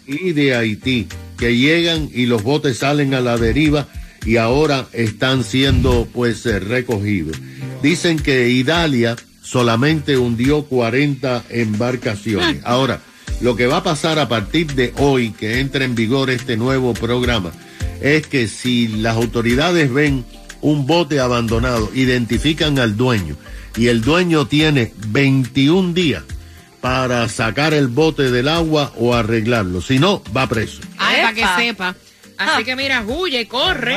y 0.06 0.32
de 0.32 0.54
Haití, 0.54 1.06
que 1.38 1.56
llegan 1.56 2.08
y 2.12 2.26
los 2.26 2.42
botes 2.42 2.78
salen 2.78 3.14
a 3.14 3.20
la 3.20 3.36
deriva 3.36 3.88
y 4.24 4.36
ahora 4.36 4.86
están 4.92 5.44
siendo 5.44 6.08
pues 6.12 6.44
eh, 6.46 6.58
recogidos. 6.58 7.36
Dicen 7.82 8.18
que 8.18 8.48
Idalia 8.48 9.16
solamente 9.42 10.18
hundió 10.18 10.64
40 10.64 11.44
embarcaciones. 11.50 12.60
Ahora, 12.64 13.00
lo 13.40 13.54
que 13.54 13.66
va 13.66 13.78
a 13.78 13.82
pasar 13.82 14.18
a 14.18 14.28
partir 14.28 14.74
de 14.74 14.92
hoy 14.96 15.30
que 15.30 15.60
entra 15.60 15.84
en 15.84 15.94
vigor 15.94 16.30
este 16.30 16.56
nuevo 16.56 16.94
programa 16.94 17.52
es 18.00 18.26
que 18.26 18.48
si 18.48 18.88
las 18.88 19.16
autoridades 19.16 19.92
ven 19.92 20.24
un 20.60 20.86
bote 20.86 21.20
abandonado, 21.20 21.90
identifican 21.94 22.78
al 22.78 22.96
dueño 22.96 23.36
y 23.76 23.88
el 23.88 24.00
dueño 24.00 24.46
tiene 24.46 24.92
21 25.08 25.92
días 25.92 26.22
para 26.80 27.28
sacar 27.28 27.74
el 27.74 27.88
bote 27.88 28.30
del 28.30 28.48
agua 28.48 28.92
o 28.96 29.14
arreglarlo. 29.14 29.80
Si 29.80 29.98
no, 29.98 30.22
va 30.36 30.46
preso. 30.46 30.80
Para 30.96 31.32
que 31.34 31.40
Epa. 31.40 31.56
sepa. 31.56 31.94
Así 32.38 32.64
que 32.64 32.76
mira, 32.76 33.02
huye, 33.06 33.46
corre. 33.48 33.94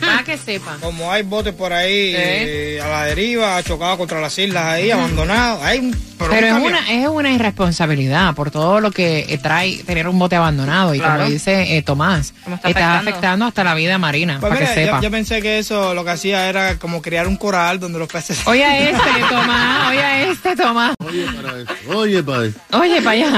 Para 0.00 0.24
que 0.24 0.36
sepa. 0.36 0.76
Como 0.80 1.10
hay 1.12 1.22
botes 1.22 1.54
por 1.54 1.72
ahí 1.72 2.12
eh, 2.16 2.80
a 2.82 2.88
la 2.88 3.04
deriva, 3.04 3.62
chocados 3.62 3.96
contra 3.96 4.20
las 4.20 4.36
islas 4.38 4.64
ahí, 4.64 4.90
abandonados. 4.90 5.62
Hay 5.62 5.78
un 5.78 5.96
Pero 6.18 6.34
es 6.34 6.52
una, 6.52 6.90
es 6.92 7.06
una 7.06 7.30
irresponsabilidad 7.32 8.34
por 8.34 8.50
todo 8.50 8.80
lo 8.80 8.90
que 8.90 9.20
eh, 9.28 9.38
trae 9.38 9.76
tener 9.84 10.08
un 10.08 10.18
bote 10.18 10.34
abandonado. 10.34 10.94
Y 10.96 10.98
Claro. 10.98 11.20
como 11.20 11.30
dice 11.30 11.76
eh, 11.76 11.82
Tomás, 11.82 12.34
está, 12.38 12.54
está 12.54 12.58
afectando. 12.64 12.98
afectando. 13.10 13.44
hasta 13.46 13.64
la 13.64 13.74
vida 13.74 13.96
marina, 13.98 14.38
Pues 14.40 14.50
para 14.50 14.60
mira, 14.62 14.74
que 14.74 14.80
yo, 14.80 14.86
sepa. 14.86 15.00
yo 15.00 15.10
pensé 15.12 15.40
que 15.40 15.58
eso 15.60 15.94
lo 15.94 16.04
que 16.04 16.10
hacía 16.10 16.48
era 16.48 16.76
como 16.78 17.00
crear 17.00 17.28
un 17.28 17.36
coral 17.36 17.78
donde 17.78 18.00
los 18.00 18.08
peces. 18.08 18.44
Oye 18.48 18.64
a 18.64 18.76
este, 18.90 19.10
Tomás, 19.30 19.90
oye 19.90 20.02
a 20.02 20.22
este, 20.28 20.56
Tomás. 20.56 20.94
Oye, 21.06 21.24
para 21.40 21.60
eso. 21.60 21.72
Oye, 21.96 22.22
para 22.22 22.44
eso. 22.46 22.58
Oye, 22.72 22.96
para 23.00 23.10
allá. 23.12 23.30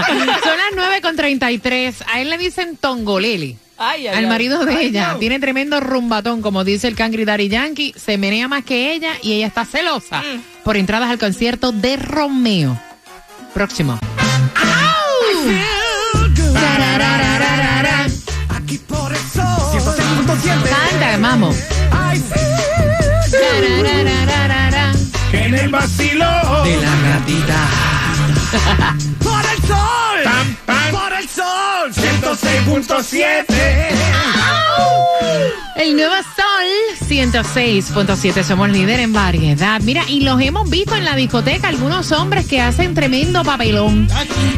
Son 0.42 0.56
las 0.56 0.72
9 0.74 1.00
con 1.02 1.16
33. 1.16 1.96
A 2.12 2.20
él 2.22 2.30
le 2.30 2.38
dicen 2.38 2.78
Tongoleli. 2.78 3.58
Ay, 3.78 4.06
ay, 4.06 4.14
Al 4.16 4.24
ay. 4.24 4.26
marido 4.26 4.64
de 4.64 4.82
ella. 4.82 5.16
Tiene 5.18 5.38
tremendo 5.38 5.80
rumbatón, 5.80 6.40
como 6.42 6.64
dice 6.64 6.88
el 6.88 6.94
Cangri 6.96 7.24
Daddy 7.24 7.48
Yankee. 7.48 7.94
Se 7.96 8.16
menea 8.18 8.48
más 8.48 8.64
que 8.64 8.92
ella 8.92 9.12
y 9.22 9.34
ella 9.34 9.46
está 9.46 9.64
celosa 9.64 10.22
por 10.64 10.76
entradas 10.76 11.10
al 11.10 11.18
concierto 11.18 11.72
de 11.72 11.96
Romeo. 11.96 12.80
Próximo. 13.54 13.98
Canta, 20.68 21.16
vamos. 21.20 21.56
Tararararara. 23.30 24.92
En 25.32 25.54
el 25.54 25.68
vacilo 25.68 26.26
de 26.64 26.76
la 26.76 26.94
gatita. 27.08 27.95
Por 29.22 29.44
el 29.44 29.62
sol. 29.66 30.20
Por 30.90 31.12
el 31.12 31.28
sol. 31.28 31.92
106.7. 31.92 33.44
El 35.76 35.94
nuevo 35.94 36.14
Sol 36.14 37.06
106.7, 37.08 38.42
somos 38.42 38.70
líder 38.70 39.00
en 39.00 39.12
variedad. 39.12 39.80
Mira, 39.82 40.02
y 40.08 40.22
los 40.22 40.40
hemos 40.40 40.68
visto 40.68 40.96
en 40.96 41.04
la 41.04 41.14
discoteca, 41.14 41.68
algunos 41.68 42.12
hombres 42.12 42.46
que 42.46 42.60
hacen 42.60 42.94
tremendo 42.94 43.44
papelón. 43.44 44.08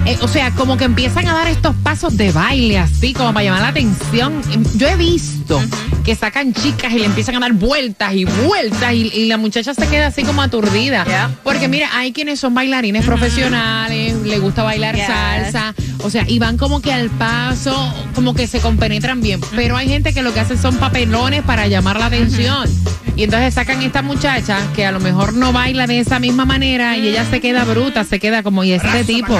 Eh, 0.06 0.16
o 0.22 0.28
sea, 0.28 0.52
como 0.52 0.76
que 0.76 0.84
empiezan 0.84 1.26
a 1.26 1.34
dar 1.34 1.48
estos 1.48 1.74
pasos 1.82 2.16
de 2.16 2.32
baile 2.32 2.78
así, 2.78 3.12
como 3.12 3.34
para 3.34 3.44
llamar 3.44 3.62
la 3.62 3.68
atención. 3.68 4.40
Yo 4.76 4.88
he 4.88 4.96
visto 4.96 5.60
que 6.04 6.14
sacan 6.14 6.54
chicas 6.54 6.92
y 6.92 7.00
le 7.00 7.04
empiezan 7.04 7.36
a 7.36 7.40
dar 7.40 7.52
vueltas 7.52 8.14
y 8.14 8.24
vueltas 8.24 8.94
y, 8.94 9.08
y 9.08 9.26
la 9.26 9.36
muchacha 9.36 9.74
se 9.74 9.86
queda 9.88 10.06
así 10.06 10.22
como 10.22 10.40
aturdida. 10.40 11.04
Yeah. 11.04 11.30
Porque 11.44 11.68
mira, 11.68 11.90
hay 11.92 12.12
quienes 12.12 12.40
son 12.40 12.54
bailarines 12.54 13.04
profesionales, 13.04 13.77
le 13.86 14.38
gusta 14.38 14.62
bailar 14.62 14.96
Yes. 14.96 15.06
salsa, 15.06 15.74
o 16.02 16.10
sea, 16.10 16.24
y 16.26 16.38
van 16.38 16.56
como 16.56 16.80
que 16.80 16.92
al 16.92 17.10
paso, 17.10 17.92
como 18.14 18.34
que 18.34 18.46
se 18.46 18.60
compenetran 18.60 19.20
bien. 19.20 19.40
Pero 19.54 19.76
hay 19.76 19.88
gente 19.88 20.12
que 20.12 20.22
lo 20.22 20.32
que 20.34 20.40
hace 20.40 20.56
son 20.56 20.76
papelones 20.76 21.42
para 21.42 21.66
llamar 21.66 21.98
la 21.98 22.06
atención. 22.06 22.68
Y 23.16 23.24
entonces 23.24 23.52
sacan 23.54 23.82
esta 23.82 24.00
muchacha 24.00 24.58
que 24.76 24.86
a 24.86 24.92
lo 24.92 25.00
mejor 25.00 25.32
no 25.32 25.52
baila 25.52 25.88
de 25.88 25.98
esa 25.98 26.20
misma 26.20 26.44
manera 26.44 26.96
y 26.96 27.08
ella 27.08 27.24
se 27.28 27.40
queda 27.40 27.64
bruta, 27.64 28.04
se 28.04 28.20
queda 28.20 28.44
como, 28.44 28.62
y 28.62 28.72
este 28.72 29.02
tipo. 29.04 29.36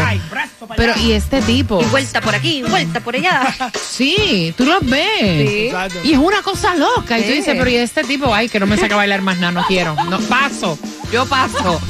Pero, 0.77 0.95
y 1.01 1.13
este 1.13 1.41
tipo. 1.43 1.81
Y 1.81 1.85
vuelta 1.87 2.21
por 2.21 2.35
aquí, 2.35 2.63
vuelta 2.69 3.01
por 3.01 3.15
allá. 3.15 3.55
Sí, 3.99 4.55
tú 4.57 4.65
los 4.65 4.81
ves. 4.85 5.09
Sí. 5.49 5.71
Y 6.05 6.13
es 6.13 6.19
una 6.19 6.43
cosa 6.43 6.75
loca. 6.77 7.19
Y 7.19 7.23
tú 7.23 7.31
dices, 7.33 7.55
pero 7.57 7.69
y 7.69 7.77
este 7.77 8.05
tipo, 8.05 8.33
ay, 8.33 8.49
que 8.49 8.61
no 8.61 8.67
me 8.67 8.77
saca 8.77 8.95
a 8.95 8.99
bailar 8.99 9.23
más 9.23 9.39
nada, 9.39 9.53
no 9.53 9.65
quiero. 9.67 9.95
No, 10.09 10.19
paso. 10.21 10.79
Yo 11.13 11.25
paso. 11.27 11.81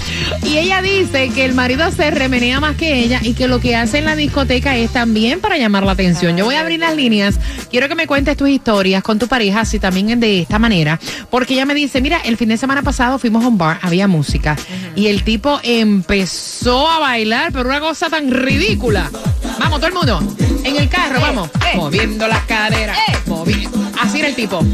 Y 0.44 0.58
ella 0.58 0.80
dice 0.80 1.30
que 1.30 1.44
el 1.44 1.52
marido 1.54 1.90
se 1.90 2.10
remenea 2.10 2.60
más 2.60 2.76
que 2.76 3.00
ella 3.00 3.18
y 3.22 3.34
que 3.34 3.48
lo 3.48 3.58
que 3.58 3.74
hace 3.74 3.98
en 3.98 4.04
la 4.04 4.14
discoteca 4.14 4.76
es 4.76 4.92
también 4.92 5.40
para 5.40 5.56
llamar 5.58 5.82
la 5.84 5.92
atención. 5.92 6.36
Yo 6.36 6.44
voy 6.44 6.54
a 6.54 6.60
abrir 6.60 6.78
las 6.80 6.94
líneas. 6.94 7.34
Quiero 7.70 7.88
que 7.88 7.96
me 7.96 8.06
cuentes 8.06 8.36
tus 8.36 8.48
historias 8.48 9.02
con 9.02 9.18
tu 9.18 9.26
pareja, 9.26 9.64
si 9.64 9.80
también 9.80 10.20
de 10.20 10.40
esta 10.42 10.58
manera. 10.60 11.00
Porque 11.30 11.54
ella 11.54 11.66
me 11.66 11.74
dice, 11.74 12.00
mira, 12.00 12.18
el 12.24 12.36
fin 12.36 12.48
de 12.48 12.56
semana 12.56 12.82
pasado 12.82 13.18
fuimos 13.18 13.44
a 13.44 13.48
un 13.48 13.58
bar, 13.58 13.80
había 13.82 14.06
música. 14.06 14.56
Y 14.94 15.08
el 15.08 15.24
tipo 15.24 15.58
empezó 15.64 16.88
a 16.88 17.00
bailar, 17.00 17.50
pero 17.52 17.68
una 17.68 17.80
cosa 17.80 18.08
tan 18.08 18.30
ridícula. 18.30 19.10
Vamos, 19.58 19.78
todo 19.80 19.88
el 19.88 19.94
mundo. 19.94 20.36
En 20.62 20.76
el 20.76 20.88
carro, 20.88 21.20
vamos. 21.20 21.50
eh. 21.72 21.76
Moviendo 21.76 22.28
las 22.28 22.44
caderas. 22.44 22.96
Eh. 23.08 23.16
moviendo. 23.26 23.90
Así 24.00 24.20
era 24.20 24.28
el 24.28 24.36
tipo. 24.36 24.64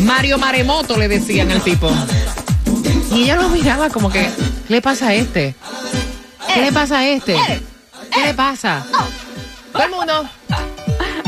Mario 0.00 0.38
Maremoto 0.38 0.96
le 0.96 1.08
decían 1.08 1.50
al 1.50 1.62
tipo. 1.62 1.90
Y 3.12 3.22
ella 3.22 3.36
lo 3.36 3.48
miraba 3.48 3.90
como 3.90 4.10
que, 4.10 4.28
¿qué 4.66 4.74
le 4.74 4.82
pasa 4.82 5.08
a 5.08 5.14
este? 5.14 5.54
¿Qué 6.52 6.60
le 6.60 6.72
pasa 6.72 6.98
a 6.98 7.08
este? 7.08 7.36
¿Qué 8.12 8.20
le 8.24 8.34
pasa? 8.34 8.86
Todo 9.72 9.84
el 9.84 9.90
mundo. 9.90 10.28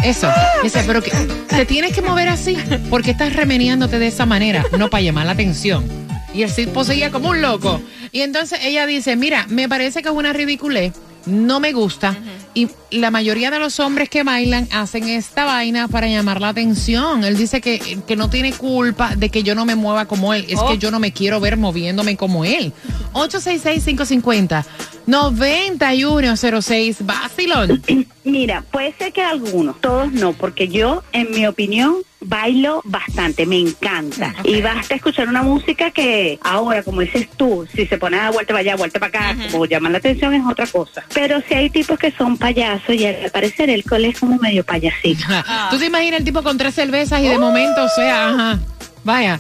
Eso. 0.03 0.31
Dice, 0.63 0.83
pero 0.87 1.03
que 1.03 1.11
te 1.49 1.67
tienes 1.67 1.93
que 1.93 2.03
mover 2.03 2.29
así 2.29 2.57
porque 2.91 3.11
estás 3.11 3.35
remeniándote 3.35 3.99
de 3.99 4.07
esa 4.07 4.27
manera, 4.27 4.65
no 4.79 4.89
para 4.91 5.03
llamar 5.03 5.27
la 5.27 5.33
atención. 5.33 5.85
Y 6.33 6.43
el 6.43 6.55
tipo 6.55 6.85
seguía 6.85 7.11
como 7.11 7.31
un 7.31 7.43
loco. 7.43 7.81
Y 8.13 8.21
entonces 8.21 8.61
ella 8.63 8.87
dice, 8.87 9.17
mira, 9.17 9.47
me 9.49 9.69
parece 9.69 10.03
que 10.03 10.09
es 10.09 10.15
una 10.15 10.33
ridiculez, 10.33 10.93
no 11.29 11.61
me 11.61 11.73
gusta. 11.73 12.17
Y 12.55 12.69
la 12.91 13.11
mayoría 13.13 13.51
de 13.51 13.59
los 13.61 13.79
hombres 13.79 14.09
que 14.09 14.23
bailan 14.25 14.67
hacen 14.73 15.09
esta 15.09 15.45
vaina 15.45 15.87
para 15.87 16.09
llamar 16.09 16.41
la 16.41 16.49
atención. 16.49 17.23
Él 17.25 17.37
dice 17.37 17.61
que, 17.61 17.99
que 18.07 18.17
no 18.17 18.31
tiene 18.31 18.53
culpa 18.53 19.15
de 19.15 19.29
que 19.29 19.43
yo 19.43 19.55
no 19.55 19.65
me 19.65 19.77
mueva 19.77 20.07
como 20.07 20.35
él. 20.35 20.47
Es 20.49 20.59
Oh. 20.61 20.69
que 20.69 20.79
yo 20.79 20.91
no 20.91 20.99
me 20.99 21.13
quiero 21.13 21.39
ver 21.41 21.57
moviéndome 21.57 22.17
como 22.17 22.45
él. 22.45 22.73
866-550. 23.13 24.65
9106 25.07 26.97
Basilón. 27.07 27.83
Mira, 28.25 28.63
puede 28.71 28.93
ser 28.99 29.13
que 29.13 29.23
algunos, 29.23 29.81
todos 29.81 30.13
no, 30.13 30.33
porque 30.33 30.69
yo, 30.69 31.03
en 31.13 31.31
mi 31.31 31.47
opinión, 31.47 31.97
bailo 32.21 32.83
bastante, 32.85 33.47
me 33.47 33.59
encanta. 33.59 34.35
Y 34.45 34.61
basta 34.61 34.95
escuchar 34.95 35.29
una 35.29 35.43
música 35.43 35.91
que 35.91 36.39
ahora, 36.43 36.83
como 36.83 37.01
dices 37.01 37.29
tú, 37.37 37.67
si 37.75 37.87
se 37.87 37.99
pone 37.99 38.19
a 38.19 38.31
vuelta 38.31 38.53
para 38.53 38.61
allá, 38.61 38.77
vuelta 38.77 38.99
para 38.99 39.31
acá, 39.31 39.37
como 39.51 39.67
llama 39.67 39.91
la 39.91 39.99
atención 39.99 40.35
es 40.35 40.43
otra 40.49 40.67
cosa. 40.67 41.05
Pero 41.15 41.41
si 41.47 41.55
hay 41.55 41.71
tipos 41.71 41.99
que 41.99 42.11
son 42.13 42.37
payasos 42.37 42.95
y 42.95 43.07
al 43.07 43.31
parecer 43.31 43.71
el 43.71 43.85
cole 43.85 44.09
es 44.09 44.19
como 44.19 44.37
medio 44.39 44.65
payasito. 44.65 45.25
¿Tú 45.71 45.79
te 45.79 45.87
imaginas 45.87 46.21
el 46.21 46.25
tipo 46.25 46.43
con 46.43 46.59
tres 46.59 46.75
cervezas 46.75 47.21
y 47.21 47.29
de 47.29 47.39
momento, 47.39 47.85
o 47.85 47.89
sea, 47.89 48.29
ajá, 48.29 48.59
vaya. 49.05 49.39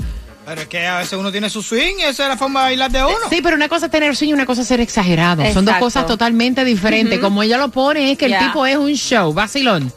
Pero 0.49 0.62
es 0.62 0.68
que 0.68 0.87
a 0.87 0.97
veces 0.97 1.12
uno 1.12 1.30
tiene 1.30 1.50
su 1.50 1.62
swing 1.62 1.97
y 1.99 2.02
esa 2.04 2.23
es 2.23 2.28
la 2.30 2.37
forma 2.38 2.61
de 2.61 2.66
bailar 2.68 2.90
de 2.90 3.04
uno. 3.04 3.28
Sí, 3.28 3.40
pero 3.42 3.54
una 3.54 3.68
cosa 3.68 3.87
es 3.87 3.92
tener 3.92 4.16
sueño 4.16 4.30
y 4.30 4.35
una 4.35 4.47
cosa 4.47 4.62
es 4.62 4.68
ser 4.68 4.80
exagerado. 4.80 5.44
Son 5.52 5.64
dos 5.64 5.76
cosas 5.76 6.06
totalmente 6.06 6.64
diferentes. 6.64 7.18
Como 7.18 7.42
ella 7.42 7.58
lo 7.58 7.68
pone, 7.68 8.12
es 8.12 8.16
que 8.16 8.26
el 8.26 8.38
tipo 8.38 8.64
es 8.64 8.76
un 8.76 8.94
show, 8.94 9.35
vacilón. 9.35 9.92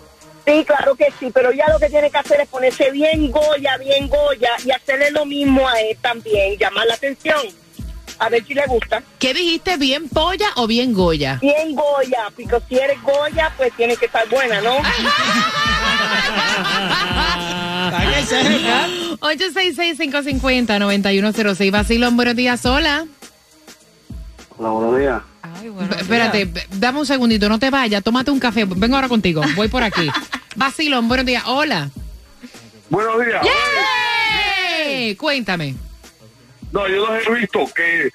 Sí, 0.46 0.64
claro 0.66 0.96
que 0.96 1.12
sí, 1.20 1.30
pero 1.34 1.52
ya 1.52 1.68
lo 1.70 1.80
que 1.80 1.90
tiene 1.90 2.10
que 2.10 2.18
hacer 2.18 2.40
es 2.42 2.48
ponerse 2.48 2.90
bien 2.92 3.30
Goya, 3.32 3.78
bien 3.78 4.08
Goya 4.08 4.52
y 4.66 4.72
hacerle 4.72 5.12
lo 5.12 5.26
mismo 5.26 5.68
a 5.68 5.80
él 5.80 5.98
también, 6.02 6.58
llamar 6.58 6.88
la 6.88 6.96
atención. 6.96 7.40
A 8.20 8.30
ver 8.30 8.46
si 8.46 8.54
le 8.54 8.66
gusta. 8.68 9.02
¿Qué 9.20 9.34
dijiste? 9.34 9.78
¿Bien 9.78 10.08
polla 10.08 10.48
o 10.56 10.68
bien 10.68 10.94
Goya? 10.94 11.40
Bien 11.42 11.74
Goya, 11.74 12.28
porque 12.36 12.60
si 12.70 12.78
eres 12.78 13.02
Goya, 13.02 13.52
pues 13.58 13.74
tiene 13.76 13.98
que 13.98 14.06
estar 14.06 14.28
buena, 14.30 14.62
¿no? 14.62 14.76
Está 17.86 18.12
que 18.14 18.22
cerca. 18.24 18.88
866-550-9106. 19.22 21.72
Vacilón, 21.72 22.16
buenos 22.16 22.36
días, 22.36 22.64
hola. 22.66 23.08
Hola, 24.58 24.70
buenos 24.70 25.00
días. 25.00 25.22
Ay, 25.62 25.70
bueno, 25.70 25.90
B- 25.90 26.02
Espérate, 26.02 26.50
dame 26.72 27.00
un 27.00 27.06
segundito, 27.06 27.48
no 27.48 27.60
te 27.60 27.70
vayas, 27.70 28.04
tómate 28.04 28.32
un 28.32 28.40
café. 28.40 28.66
Vengo 28.66 28.96
ahora 28.96 29.08
contigo, 29.08 29.42
voy 29.56 29.68
por 29.68 29.84
aquí. 29.84 30.10
Vacilón, 30.56 31.08
buenos 31.08 31.26
días, 31.26 31.44
hola. 31.46 31.90
Buenos 32.90 33.26
días. 33.26 33.46
¡Ey! 34.86 35.16
Cuéntame. 35.16 35.76
No, 36.72 36.88
yo 36.88 36.96
los 37.06 37.28
he 37.28 37.32
visto 37.40 37.60
que 37.76 38.10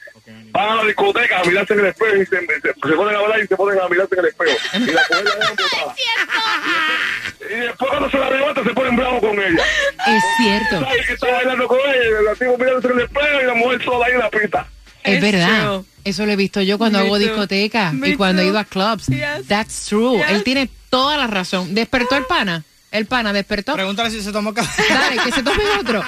van 0.51 0.69
a 0.71 0.75
la 0.77 0.85
discoteca 0.85 1.41
a 1.41 1.45
mirarse 1.45 1.75
en 1.75 1.81
el 1.81 1.87
espejo 1.87 2.17
y 2.17 2.27
se, 2.27 2.41
se- 2.41 2.61
se 2.63 2.95
ponen 2.97 3.15
a 3.15 3.19
hablar 3.21 3.41
y 3.43 3.47
se 3.47 3.57
ponen 3.57 3.79
a 3.81 3.89
mirarse 3.89 4.15
en 4.15 4.21
el 4.21 4.27
espejo. 4.27 4.57
Y 4.75 4.79
la 4.93 5.03
mujer. 5.11 5.25
Y 7.49 7.55
después 7.61 7.91
cuando 7.91 8.11
se 8.11 8.19
la 8.19 8.29
levanta 8.31 8.65
se 8.65 8.71
ponen 8.71 8.97
bravos 8.97 9.21
con 9.21 9.39
ella. 9.39 9.63
Es 10.09 10.23
cierto, 10.39 10.81
¿Sabe 10.81 11.05
que 11.07 11.13
está 11.13 11.31
bailando 11.31 11.69
con 11.69 11.79
ella? 11.79 12.31
El 12.33 12.39
tipo 12.39 12.59
mirándose 12.59 12.89
en 12.89 12.93
el 12.95 13.05
espejo 13.05 13.41
y 13.41 13.47
la 13.47 13.55
mujer 13.55 13.85
sola 13.85 14.07
ahí 14.07 14.13
en 14.15 14.19
la 14.19 14.31
pista. 14.31 14.67
Es 15.07 15.15
Es 15.15 15.21
verdad. 15.23 15.63
true. 15.65 15.85
Eso 16.05 16.25
lo 16.27 16.33
he 16.33 16.37
visto 16.37 16.61
yo 16.63 16.79
cuando 16.79 16.99
Me 17.01 17.07
hago 17.07 17.17
too. 17.17 17.23
discoteca 17.25 17.91
Me 17.93 18.11
y 18.11 18.17
cuando 18.17 18.43
he 18.43 18.47
ido 18.47 18.59
a 18.59 18.65
clubs. 18.65 19.07
Yes. 19.07 19.47
That's 19.49 19.87
true. 19.87 20.19
Yes. 20.19 20.31
Él 20.31 20.43
tiene 20.45 20.69
toda 20.91 21.17
la 21.17 21.27
razón. 21.27 21.75
¿Despertó 21.75 22.17
el 22.17 22.25
pana? 22.27 22.63
El 22.93 23.07
pana 23.07 23.33
despertó. 23.33 23.75
Pregúntale 23.75 24.11
si 24.11 24.23
se 24.23 24.31
tomó 24.33 24.55
café. 24.55 24.83
Dale, 24.89 25.21
que 25.23 25.33
se 25.33 25.43
tome 25.43 25.59
otro. 25.81 26.03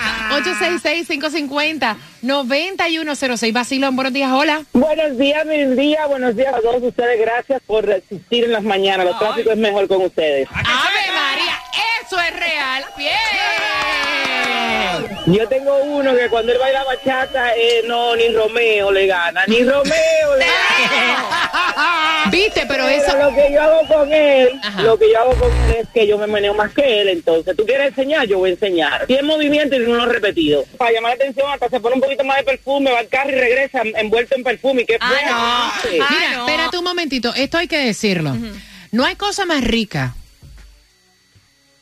866-550-9106. 2.22 3.52
Vacilón, 3.52 3.96
buenos 3.96 4.12
días, 4.12 4.30
hola. 4.32 4.62
Buenos 4.72 5.18
días, 5.18 5.44
mi 5.44 5.64
día, 5.76 6.06
buenos 6.06 6.36
días 6.36 6.54
a 6.54 6.60
todos 6.60 6.82
ustedes. 6.82 7.20
Gracias 7.20 7.60
por 7.66 7.90
existir 7.90 8.44
en 8.44 8.52
las 8.52 8.62
mañanas. 8.62 9.04
Los 9.06 9.18
tráficos 9.18 9.52
es 9.52 9.58
mejor 9.58 9.88
con 9.88 10.02
ustedes. 10.02 10.48
Ave 10.52 11.12
María, 11.14 11.58
eso 12.06 12.18
es 12.20 12.32
real. 12.38 12.84
Bien. 12.96 14.07
Yo 15.26 15.48
tengo 15.48 15.76
uno 15.84 16.14
que 16.16 16.28
cuando 16.28 16.52
él 16.52 16.58
baila 16.58 16.84
bachata, 16.84 17.54
eh, 17.56 17.82
no, 17.86 18.16
ni 18.16 18.28
Romeo 18.28 18.90
le 18.90 19.06
gana, 19.06 19.44
ni 19.46 19.62
Romeo 19.62 20.36
le 20.38 20.44
gana. 20.46 22.24
Viste, 22.30 22.64
pero 22.66 22.84
Pero 22.86 22.88
eso... 22.88 23.16
lo 23.16 23.34
que 23.34 23.52
yo 23.52 23.62
hago 23.62 23.86
con 23.86 24.12
él, 24.12 24.50
Ajá. 24.62 24.82
lo 24.82 24.98
que 24.98 25.10
yo 25.10 25.18
hago 25.20 25.34
con 25.34 25.50
él 25.52 25.76
es 25.80 25.88
que 25.94 26.06
yo 26.06 26.18
me 26.18 26.26
meneo 26.26 26.54
más 26.54 26.72
que 26.72 27.00
él, 27.00 27.08
entonces 27.08 27.56
tú 27.56 27.64
quieres 27.64 27.88
enseñar, 27.88 28.26
yo 28.26 28.38
voy 28.38 28.50
a 28.50 28.52
enseñar. 28.54 29.06
Si 29.06 29.14
es 29.14 29.22
movimiento 29.22 29.76
y 29.76 29.80
no 29.80 29.94
lo 29.94 30.06
repetido. 30.06 30.64
Para 30.76 30.92
llamar 30.92 31.10
la 31.10 31.24
atención, 31.24 31.50
hasta 31.50 31.68
se 31.68 31.80
pone 31.80 31.94
un 31.96 32.00
poquito 32.00 32.24
más 32.24 32.38
de 32.38 32.44
perfume, 32.44 32.90
va 32.90 32.98
al 32.98 33.08
carro 33.08 33.30
y 33.30 33.34
regresa 33.34 33.82
envuelto 33.96 34.34
en 34.36 34.42
perfume. 34.44 34.82
¿Y 34.82 34.86
qué? 34.86 34.98
Ah, 35.00 35.10
no. 35.26 35.30
Ah, 35.34 36.08
Mira, 36.10 36.30
no. 36.36 36.46
espérate 36.46 36.78
un 36.78 36.84
momentito. 36.84 37.32
Esto 37.34 37.58
hay 37.58 37.68
que 37.68 37.78
decirlo. 37.78 38.36
No 38.90 39.04
hay 39.04 39.16
cosa 39.16 39.44
más 39.46 39.62
rica. 39.62 40.14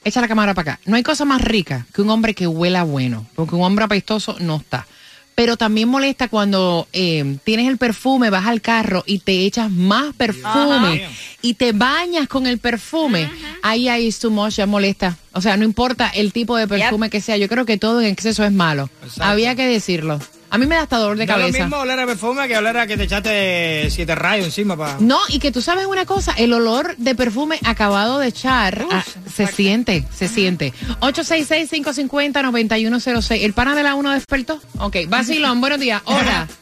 Echa 0.07 0.21
la 0.21 0.29
cámara 0.29 0.55
para 0.55 0.75
acá. 0.75 0.81
No 0.87 0.95
hay 0.95 1.03
cosa 1.03 1.25
más 1.25 1.41
rica 1.41 1.85
que 1.93 2.01
un 2.01 2.11
hombre 2.11 2.33
que 2.33 2.47
huela 2.47 2.85
bueno. 2.85 3.27
Porque 3.35 3.57
un 3.57 3.63
hombre 3.63 3.87
apestoso 3.87 4.37
no 4.39 4.59
está. 4.59 4.87
Pero 5.35 5.57
también 5.57 5.89
molesta 5.89 6.29
cuando 6.29 6.87
eh, 6.93 7.39
tienes 7.43 7.67
el 7.67 7.77
perfume, 7.77 8.31
vas 8.31 8.47
al 8.47 8.61
carro 8.61 9.03
y 9.05 9.19
te 9.19 9.45
echas 9.45 9.69
más 9.69 10.15
perfume 10.15 11.05
Ajá. 11.05 11.13
y 11.43 11.55
te 11.55 11.73
bañas 11.73 12.29
con 12.29 12.47
el 12.47 12.59
perfume. 12.59 13.29
Ahí 13.63 13.89
ahí 13.89 14.15
much, 14.31 14.55
ya 14.55 14.67
molesta. 14.67 15.19
O 15.33 15.41
sea, 15.41 15.57
no 15.57 15.65
importa 15.65 16.09
el 16.09 16.33
tipo 16.33 16.57
de 16.57 16.69
perfume 16.69 17.11
que 17.11 17.21
sea. 17.21 17.37
Yo 17.37 17.49
creo 17.49 17.67
que 17.67 17.77
todo 17.77 18.01
en 18.01 18.07
exceso 18.07 18.45
es 18.45 18.53
malo. 18.53 18.89
Exacto. 19.03 19.25
Había 19.25 19.57
que 19.57 19.67
decirlo. 19.67 20.21
A 20.49 20.59
mí 20.59 20.67
me 20.67 20.77
da 20.77 20.83
hasta 20.83 20.99
dolor 20.99 21.17
de 21.19 21.27
No 21.27 21.33
es 21.33 21.39
lo 21.39 21.45
cabeza. 21.47 21.65
mismo 21.65 21.77
oler 21.79 21.99
a 22.01 22.07
perfume 22.07 22.47
que 22.47 22.57
oler 22.57 22.77
a 22.79 22.87
que 22.87 22.97
te 22.97 23.03
echaste 23.05 23.89
siete 23.91 24.15
rayos 24.15 24.47
encima 24.47 24.77
para... 24.77 24.97
No, 25.01 25.19
y 25.29 25.41
que 25.41 25.51
tú 25.51 25.61
sabes 25.61 25.87
una 25.87 26.07
cosa, 26.07 26.33
el 26.37 26.53
olor 26.53 26.95
de 26.97 27.15
perfume 27.17 27.59
acabado 27.65 28.19
de 28.19 28.29
echar 28.29 28.87
ah, 28.93 29.03
se 29.35 29.49
siente, 29.49 30.05
se 30.15 30.29
siente. 30.29 30.73
866-550-9106. 31.01 33.41
¿El 33.43 33.53
pana 33.55 33.75
de 33.75 33.83
la 33.83 33.97
1 33.97 34.11
despertó? 34.13 34.61
Ok, 34.79 34.97
Basilón, 35.09 35.61
buenos 35.67 35.81
días. 35.81 36.01
Hola. 36.05 36.47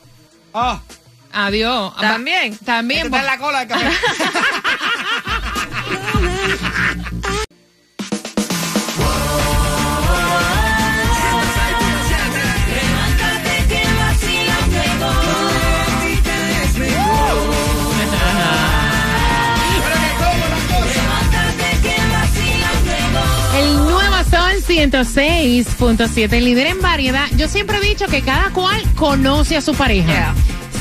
Oh, 0.56 0.80
Adiós. 1.32 1.96
¿También? 1.96 2.56
También. 2.58 3.06
este 3.06 3.16
está 3.16 3.18
en 3.18 3.26
la 3.26 3.38
cola. 3.38 3.62
El 3.62 3.68
106.7, 24.66 26.40
líder 26.40 26.66
en 26.68 26.80
variedad. 26.80 27.26
Yo 27.36 27.48
siempre 27.48 27.78
he 27.78 27.80
dicho 27.80 28.06
que 28.06 28.22
cada 28.22 28.50
cual 28.50 28.82
conoce 28.94 29.56
a 29.56 29.60
su 29.60 29.74
pareja. 29.74 30.12
Yeah. 30.12 30.34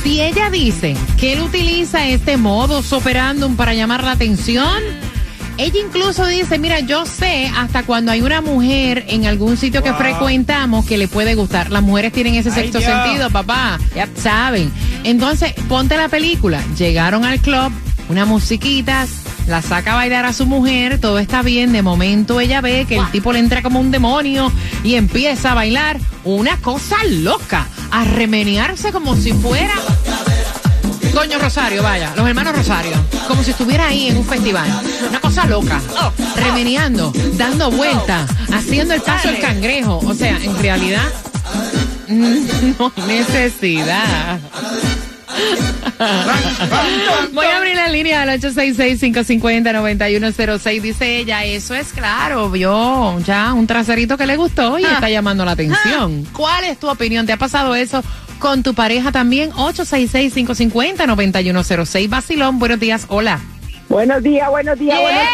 Si 0.04 0.22
ella 0.22 0.50
dice 0.50 0.96
que 1.17 1.34
él 1.34 1.41
utiliza 1.41 2.08
este 2.08 2.38
modus 2.38 2.91
operandum 2.91 3.56
para 3.56 3.74
llamar 3.74 4.04
la 4.04 4.12
atención, 4.12 4.82
ella 5.58 5.80
incluso 5.80 6.26
dice, 6.26 6.58
mira, 6.58 6.80
yo 6.82 7.06
sé 7.06 7.50
hasta 7.56 7.84
cuando 7.84 8.12
hay 8.12 8.22
una 8.22 8.41
mujer 8.41 9.06
en 9.08 9.26
algún 9.26 9.56
sitio 9.56 9.84
que 9.84 9.93
frecuentamos 9.93 10.86
que 10.86 10.98
le 10.98 11.08
puede 11.08 11.36
gustar. 11.36 11.72
Las 11.72 11.84
mujeres 11.84 12.12
tienen 12.12 12.36
ese 12.36 12.52
sexto 12.52 12.82
sentido, 12.82 13.30
papá. 13.30 13.80
Saben. 14.15 14.72
Entonces, 15.04 15.54
ponte 15.69 15.96
la 15.96 16.10
película. 16.10 16.62
Llegaron 16.78 17.24
al 17.24 17.39
club, 17.39 17.72
unas 18.10 18.28
musiquitas, 18.28 19.22
la 19.47 19.62
saca 19.62 19.93
a 19.93 19.95
bailar 19.95 20.25
a 20.25 20.34
su 20.34 20.45
mujer, 20.45 20.99
todo 20.99 21.19
está 21.19 21.41
bien. 21.41 21.71
De 21.73 21.82
momento 21.82 22.39
ella 22.39 22.62
ve 22.62 22.86
que 22.88 22.97
el 22.97 23.12
tipo 23.12 23.34
le 23.34 23.39
entra 23.39 23.62
como 23.62 23.79
un 23.79 23.91
demonio 23.91 24.51
y 24.84 24.95
empieza 24.95 25.51
a 25.51 25.56
bailar 25.56 25.99
una 26.23 26.58
cosa 26.58 26.97
loca, 27.10 27.67
a 27.91 28.03
remenearse 28.06 28.91
como 28.91 29.15
si 29.15 29.34
fuera. 29.34 29.73
Coño 31.13 31.38
Rosario, 31.38 31.84
vaya, 31.84 32.12
los 32.15 32.27
hermanos 32.27 32.56
Rosario, 32.56 32.93
como 33.27 33.43
si 33.43 33.51
estuviera 33.51 33.88
ahí 33.88 34.08
en 34.08 34.17
un 34.17 34.25
festival. 34.25 34.67
Una 35.08 35.19
cosa 35.19 35.45
loca, 35.45 35.79
remeneando, 36.36 37.13
dando 37.34 37.69
vueltas, 37.69 38.29
haciendo 38.51 38.95
el 38.95 39.01
paso 39.01 39.27
del 39.27 39.39
cangrejo. 39.39 39.99
O 39.99 40.13
sea, 40.15 40.38
en 40.41 40.58
realidad, 40.58 41.06
no 42.08 42.91
necesidad. 43.06 44.39
Voy 47.34 47.45
a 47.45 47.58
abrir 47.58 47.75
la 47.75 47.88
línea 47.89 48.21
al 48.23 48.29
866-550-9106. 48.41 50.82
Dice 50.82 51.17
ella, 51.17 51.43
eso 51.43 51.75
es 51.75 51.91
claro, 51.93 52.49
vio 52.49 53.19
ya 53.19 53.53
un 53.53 53.67
traserito 53.67 54.17
que 54.17 54.25
le 54.25 54.36
gustó 54.38 54.79
y 54.79 54.86
está 54.86 55.10
llamando 55.10 55.43
la 55.45 55.51
atención. 55.51 56.25
¿Cuál 56.34 56.63
es 56.65 56.79
tu 56.79 56.89
opinión? 56.89 57.25
¿Te 57.25 57.32
ha 57.34 57.38
pasado 57.38 57.75
eso 57.75 58.03
con 58.39 58.63
tu 58.63 58.73
pareja 58.73 59.12
también? 59.12 59.51
866-550-9106. 59.51 62.10
Basilón, 62.10 62.60
buenos 62.60 62.79
días, 62.79 63.06
hola. 63.10 63.39
Buenos 63.89 64.23
días, 64.23 64.49
buenos 64.49 64.79
días, 64.79 64.97
buenos 64.99 65.21
días. 65.21 65.29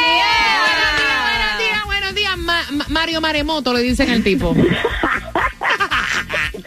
Buenos 1.85 2.15
días, 2.15 2.31
Mario 2.89 3.21
Maremoto 3.21 3.71
le 3.73 3.81
dicen 3.81 4.09
al 4.09 4.23
tipo. 4.23 4.55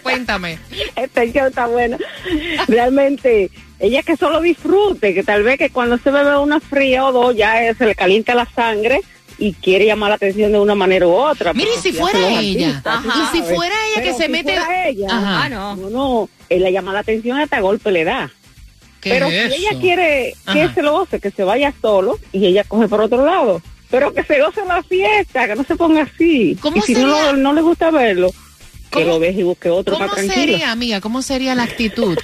Cuéntame. 0.02 0.59
Este 0.96 1.33
show 1.33 1.46
está 1.48 1.66
bueno. 1.66 1.98
Realmente, 2.68 3.50
ella 3.78 4.02
que 4.02 4.16
solo 4.16 4.40
disfrute, 4.40 5.14
que 5.14 5.22
tal 5.22 5.42
vez 5.42 5.59
que 5.59 5.70
cuando 5.70 5.98
se 5.98 6.11
bebe 6.11 6.38
una 6.38 6.61
fría 6.61 7.05
o 7.07 7.12
dos 7.12 7.37
ya 7.37 7.66
eh, 7.66 7.74
se 7.74 7.87
le 7.87 7.94
calienta 7.94 8.35
la 8.35 8.46
sangre 8.46 9.00
y 9.38 9.55
quiere 9.55 9.87
llamar 9.87 10.11
la 10.11 10.16
atención 10.16 10.52
de 10.52 10.61
una 10.61 10.74
manera 10.74 11.07
u 11.07 11.12
otra. 11.12 11.52
Mire, 11.52 11.70
si 11.83 11.92
fuera 11.92 12.18
ella. 12.40 12.68
artistas, 12.68 13.02
tú 13.02 13.11
Ajá. 13.11 13.31
Y 13.33 13.37
si 13.37 13.42
fuera 13.55 13.74
ella 13.92 14.02
que 14.02 14.12
se 14.14 14.24
si 14.26 14.28
mete- 14.31 14.55
fuera 14.57 14.88
ella, 14.88 15.07
Ajá. 15.11 15.42
ah, 15.44 15.48
no. 15.48 15.76
no, 15.76 15.90
no, 15.90 16.28
él 16.48 16.62
le 16.62 16.72
llama 16.72 16.92
la 16.92 17.00
atención 17.00 17.38
hasta 17.38 17.61
golpe 17.61 17.90
le 17.90 18.05
da. 18.05 18.31
¿Qué 19.00 19.11
Pero 19.11 19.26
es 19.26 19.52
si 19.52 19.66
ella 19.66 19.81
quiere 19.81 20.35
que 20.52 20.62
Ajá. 20.62 20.74
se 20.74 20.83
lo 20.83 20.92
goce, 20.92 21.18
que 21.18 21.31
se 21.33 21.42
vaya 21.42 21.72
solo 21.83 22.20
y 22.33 22.46
ella 22.46 22.62
coge 22.64 22.87
por 22.87 23.00
otro 23.00 23.24
lado. 23.26 23.61
Pero 23.90 24.14
que 24.14 24.22
se 24.22 24.40
goce 24.40 24.61
la 24.66 24.83
fiesta, 24.85 25.48
que 25.48 25.57
no 25.57 25.64
se 25.64 25.74
ponga 25.76 26.02
así. 26.02 26.57
¿Cómo 26.61 26.76
y 26.76 26.81
si 26.83 26.94
sería? 26.94 27.33
no 27.33 27.52
le 27.52 27.61
gusta 27.62 27.90
verlo, 27.90 28.31
que 28.92 29.00
¿Cómo- 29.00 29.07
lo 29.14 29.18
deje 29.18 29.40
y 29.40 29.42
busque 29.42 29.70
otro 29.70 29.94
¿Cómo 29.94 30.07
más 30.07 30.14
tranquilo. 30.14 30.35
sería, 30.40 30.70
amiga? 30.70 31.00
¿Cómo 31.00 31.22
sería 31.22 31.55
la 31.55 31.64
actitud? 31.64 32.16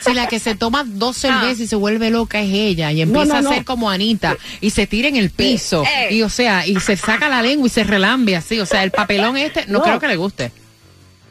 Si 0.00 0.12
la 0.12 0.26
que 0.28 0.38
se 0.38 0.54
toma 0.54 0.84
dos 0.86 1.16
Ah. 1.24 1.28
cervezas 1.40 1.60
y 1.60 1.66
se 1.66 1.76
vuelve 1.76 2.10
loca 2.10 2.40
es 2.42 2.52
ella 2.52 2.92
y 2.92 3.00
empieza 3.00 3.26
no, 3.26 3.34
a 3.36 3.42
no. 3.42 3.52
ser 3.54 3.64
como 3.64 3.88
Anita 3.90 4.36
y 4.60 4.70
se 4.70 4.86
tira 4.86 5.08
en 5.08 5.16
el 5.16 5.30
piso 5.30 5.84
Eh. 5.84 6.14
y 6.14 6.22
o 6.22 6.28
sea, 6.28 6.66
y 6.66 6.78
se 6.80 6.96
saca 6.96 7.28
la 7.28 7.42
lengua 7.42 7.66
y 7.66 7.70
se 7.70 7.84
relambe 7.84 8.36
así, 8.36 8.58
o 8.60 8.66
sea, 8.66 8.82
el 8.84 8.90
papelón 8.90 9.36
este 9.36 9.64
no, 9.66 9.78
No. 9.78 9.84
creo 9.84 9.98
que 10.00 10.08
le 10.08 10.16
guste. 10.16 10.52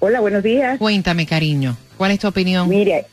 hola, 0.00 0.20
buenos 0.20 0.42
días. 0.42 0.78
Cuéntame, 0.78 1.26
cariño. 1.26 1.76
¿Cuál 1.98 2.12
es 2.12 2.20
tu 2.20 2.28
opinión? 2.28 2.70
Mire, 2.70 3.04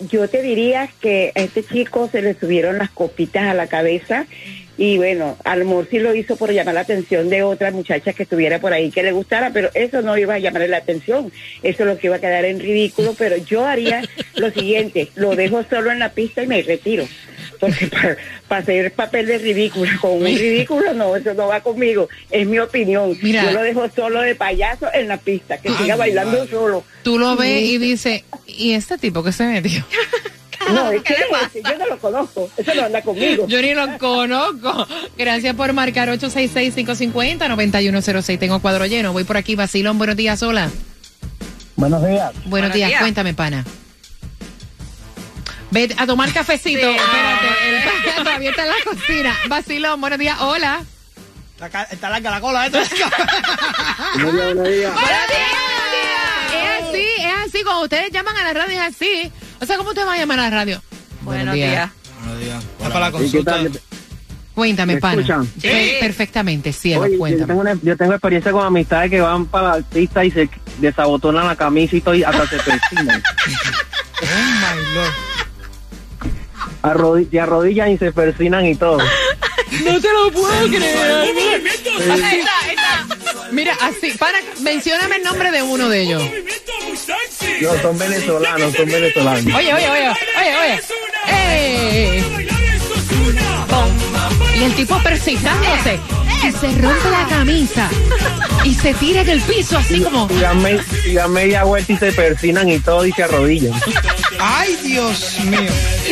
yo 0.00 0.28
te 0.28 0.42
diría 0.42 0.90
que 1.00 1.32
a 1.34 1.40
este 1.40 1.64
chico 1.64 2.10
se 2.12 2.20
le 2.20 2.38
subieron 2.38 2.76
las 2.78 2.90
copitas 2.90 3.44
a 3.44 3.54
la 3.54 3.66
cabeza 3.66 4.26
y 4.80 4.96
bueno, 4.96 5.36
a 5.44 5.56
lo 5.56 5.66
mejor 5.66 5.88
sí 5.90 5.98
lo 5.98 6.14
hizo 6.14 6.36
por 6.36 6.50
llamar 6.52 6.72
la 6.72 6.80
atención 6.80 7.28
de 7.28 7.42
otra 7.42 7.70
muchacha 7.70 8.14
que 8.14 8.22
estuviera 8.22 8.62
por 8.62 8.72
ahí 8.72 8.90
que 8.90 9.02
le 9.02 9.12
gustara, 9.12 9.50
pero 9.52 9.68
eso 9.74 10.00
no 10.00 10.16
iba 10.16 10.32
a 10.32 10.38
llamarle 10.38 10.68
la 10.68 10.78
atención, 10.78 11.30
eso 11.62 11.82
es 11.82 11.86
lo 11.86 11.98
que 11.98 12.06
iba 12.06 12.16
a 12.16 12.18
quedar 12.18 12.46
en 12.46 12.58
ridículo, 12.58 13.14
pero 13.18 13.36
yo 13.36 13.66
haría 13.66 14.00
lo 14.36 14.50
siguiente, 14.50 15.10
lo 15.16 15.36
dejo 15.36 15.62
solo 15.68 15.92
en 15.92 15.98
la 15.98 16.08
pista 16.12 16.42
y 16.42 16.46
me 16.46 16.62
retiro. 16.62 17.06
Porque 17.60 17.88
para, 17.88 18.16
para 18.48 18.62
hacer 18.62 18.90
papel 18.94 19.26
de 19.26 19.36
ridículo, 19.36 19.90
con 20.00 20.12
un 20.12 20.24
ridículo, 20.24 20.94
no, 20.94 21.14
eso 21.14 21.34
no 21.34 21.48
va 21.48 21.60
conmigo, 21.60 22.08
es 22.30 22.46
mi 22.46 22.58
opinión. 22.58 23.18
Mira. 23.20 23.44
Yo 23.44 23.50
lo 23.50 23.62
dejo 23.62 23.86
solo 23.94 24.22
de 24.22 24.34
payaso 24.34 24.86
en 24.94 25.08
la 25.08 25.18
pista, 25.18 25.58
que 25.58 25.68
siga 25.74 25.96
bailando 25.96 26.38
madre. 26.38 26.50
solo. 26.50 26.84
Tú 27.02 27.18
lo 27.18 27.36
ves 27.36 27.64
y 27.64 27.76
dices, 27.76 28.24
¿y 28.46 28.72
este 28.72 28.96
tipo 28.96 29.22
que 29.22 29.32
se 29.32 29.44
metió? 29.44 29.84
No, 30.72 30.90
es 30.92 31.02
¿Qué 31.02 31.14
que 31.52 31.62
yo 31.62 31.78
no 31.78 31.86
lo 31.86 31.98
conozco, 31.98 32.50
eso 32.56 32.74
no 32.74 32.84
anda 32.84 33.02
conmigo. 33.02 33.46
Yo 33.48 33.60
ni 33.62 33.74
lo 33.74 33.98
conozco. 33.98 34.86
Gracias 35.16 35.54
por 35.54 35.72
marcar 35.72 36.08
866-550-9106. 36.10 38.38
Tengo 38.38 38.60
cuadro 38.60 38.86
lleno. 38.86 39.12
Voy 39.12 39.24
por 39.24 39.36
aquí. 39.36 39.54
Basilón, 39.56 39.98
buenos 39.98 40.16
días. 40.16 40.42
Hola. 40.42 40.70
Buenos 41.76 42.04
días. 42.06 42.32
Buenos, 42.32 42.50
Buenos 42.50 42.72
días. 42.72 42.88
días. 42.88 43.00
Cuéntame, 43.00 43.34
pana. 43.34 43.64
Ve 45.70 45.94
a 45.96 46.06
tomar 46.06 46.32
cafecito. 46.32 46.90
Sí. 46.90 46.96
Espérate. 46.96 47.46
El 47.68 47.82
pana 47.84 48.16
todavía 48.24 48.50
está 48.50 48.62
en 48.62 48.68
la 48.68 48.74
cocina. 48.84 49.36
Basilón, 49.48 50.00
buenos 50.00 50.18
días. 50.18 50.36
Hola. 50.40 50.82
Está 51.90 52.08
larga 52.08 52.30
la 52.30 52.40
cola, 52.40 52.66
¿eh? 52.66 52.70
Buenos 52.70 52.88
días, 54.34 54.54
buenos 54.54 54.68
días. 54.68 54.92
Es 56.52 56.88
así, 56.88 57.04
es 57.18 57.34
así. 57.46 57.62
Cuando 57.62 57.82
ustedes 57.82 58.10
llaman 58.10 58.34
a 58.36 58.44
la 58.44 58.52
radio 58.54 58.82
es 58.82 58.88
así. 58.96 59.30
O 59.60 59.66
sea, 59.66 59.76
¿cómo 59.76 59.90
usted 59.90 60.06
va 60.06 60.14
a 60.14 60.18
llamar 60.18 60.38
a 60.40 60.42
la 60.44 60.50
radio? 60.50 60.82
Buenos 61.22 61.54
días. 61.54 61.90
Buenos 62.24 62.40
días. 62.40 62.64
Para 62.78 63.00
la 63.00 63.08
¿Y 63.08 63.12
qué 63.12 63.18
consulta. 63.18 63.58
Cuéntame, 64.54 64.94
¿Me 64.94 65.00
pana. 65.00 65.14
escuchan? 65.20 65.44
Sí. 65.60 65.68
Eh, 65.68 65.98
Perfectamente, 66.00 66.72
cielo, 66.72 67.02
Oye, 67.02 67.12
yo 67.12 67.18
cuéntame. 67.18 67.46
tengo, 67.46 67.60
una- 67.60 67.78
yo 67.82 67.96
tengo 67.96 68.12
experiencia 68.12 68.52
con 68.52 68.66
amistades 68.66 69.10
que 69.10 69.20
van 69.20 69.46
para 69.46 69.76
la 69.78 69.82
pista 69.82 70.24
y 70.24 70.30
se 70.30 70.48
desabotonan 70.78 71.46
la 71.46 71.56
camisa 71.56 71.96
y 71.96 72.00
todo 72.00 72.14
y 72.14 72.24
hasta 72.24 72.46
se 72.46 72.56
persinan. 72.58 73.22
Oh 74.22 74.24
my 74.60 74.94
lord. 74.94 75.14
Arrodi- 76.82 77.30
se 77.30 77.40
arrodillan 77.40 77.90
y 77.92 77.98
se 77.98 78.12
persinan 78.12 78.66
y 78.66 78.74
todo. 78.74 78.98
No 78.98 80.00
te 80.00 80.08
lo 80.12 80.32
puedo 80.32 80.66
creer. 80.68 81.62
Mira, 83.52 83.74
así, 83.82 84.10
para, 84.18 84.38
mencióname 84.62 85.16
el 85.16 85.22
nombre 85.22 85.50
de 85.52 85.62
uno 85.62 85.88
de 85.88 86.02
ellos. 86.02 86.22
No, 87.60 87.82
son 87.82 87.98
venezolanos, 87.98 88.74
son 88.74 88.86
venezolanos. 88.86 89.54
Oye, 89.54 89.74
oye, 89.74 89.88
oye, 89.90 90.08
oye, 90.08 90.56
oye. 90.56 90.80
¡Ey! 91.28 92.24
Y 94.58 94.62
el 94.64 94.74
tipo 94.74 94.98
persignándose. 95.02 95.98
Y 96.42 96.52
se 96.52 96.68
rompe 96.80 97.10
la 97.10 97.26
camisa. 97.28 97.88
Y 98.64 98.74
se 98.74 98.94
tira 98.94 99.20
en 99.22 99.28
el 99.28 99.40
piso 99.42 99.76
así 99.78 100.00
como. 100.00 100.26
Y 100.30 100.40
dan, 100.40 100.62
me- 100.62 100.78
y 101.06 101.12
dan 101.14 101.32
media 101.32 101.64
vuelta 101.64 101.92
y 101.92 101.96
se 101.96 102.12
persinan 102.12 102.68
y 102.68 102.78
todo 102.78 103.04
y 103.06 103.12
se 103.12 103.22
arrodillan. 103.24 103.72
Ay, 104.38 104.76
Dios 104.82 105.36
mío. 105.44 105.60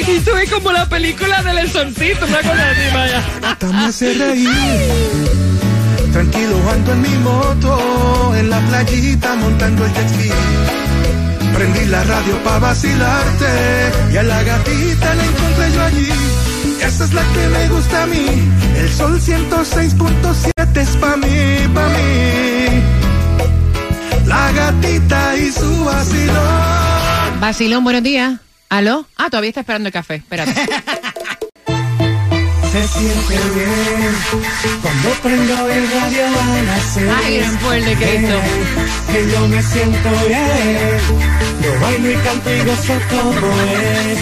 Y 0.06 0.20
tú 0.20 0.32
ves 0.34 0.50
como 0.50 0.70
la 0.72 0.86
película 0.88 1.42
del 1.42 1.58
exorcito, 1.58 2.26
una 2.26 2.38
cosa 2.38 2.70
así, 2.70 2.94
vaya. 2.94 3.24
me 3.72 3.84
hace 3.86 4.14
reír. 4.14 4.50
Tranquilo 6.12 6.56
ando 6.70 6.92
en 6.92 7.02
mi 7.02 7.08
moto, 7.18 8.34
en 8.36 8.50
la 8.50 8.60
playita 8.60 9.34
montando 9.34 9.84
el 9.84 9.92
jet 9.94 10.08
ski. 10.08 10.30
Prendí 11.58 11.86
la 11.86 12.04
radio 12.04 12.40
pa' 12.44 12.60
vacilarte 12.60 13.50
y 14.12 14.16
a 14.16 14.22
la 14.22 14.44
gatita 14.44 15.14
la 15.16 15.24
encontré 15.24 15.72
yo 15.72 15.82
allí. 15.82 16.08
Esa 16.86 17.04
es 17.04 17.12
la 17.12 17.22
que 17.32 17.48
me 17.48 17.68
gusta 17.68 18.02
a 18.04 18.06
mí. 18.06 18.26
El 18.76 18.88
sol 18.90 19.20
106.7 19.20 20.76
es 20.80 20.96
pa' 20.98 21.16
mí, 21.16 21.68
pa' 21.74 21.88
mí. 21.88 22.82
La 24.26 24.52
gatita 24.52 25.36
y 25.36 25.50
su 25.50 25.84
vacilón. 25.84 27.40
Basilón, 27.40 27.82
buenos 27.82 28.04
días. 28.04 28.34
¿Aló? 28.68 29.08
Ah, 29.16 29.26
todavía 29.28 29.48
está 29.48 29.62
esperando 29.62 29.88
el 29.88 29.92
café. 29.92 30.14
Espérate. 30.14 30.54
Se 32.78 32.86
siente 32.86 33.34
bien 33.56 34.14
cuando 34.80 35.08
prendo 35.22 35.68
el 35.68 35.90
radio 35.90 36.26
a 36.26 36.62
las 36.62 36.84
seis. 36.94 37.06
Ay, 37.24 37.38
gran 37.38 37.56
poder 37.58 37.84
de 37.84 37.94
Cristo. 37.96 38.40
Que 39.10 39.30
yo 39.32 39.48
me 39.48 39.62
siento 39.62 40.08
bien. 40.28 40.78
Yo 41.60 41.80
bailo 41.80 42.10
y 42.12 42.14
canto 42.16 42.54
y 42.54 42.60
gozo 42.60 42.94
como 43.10 43.50
es. 43.62 44.18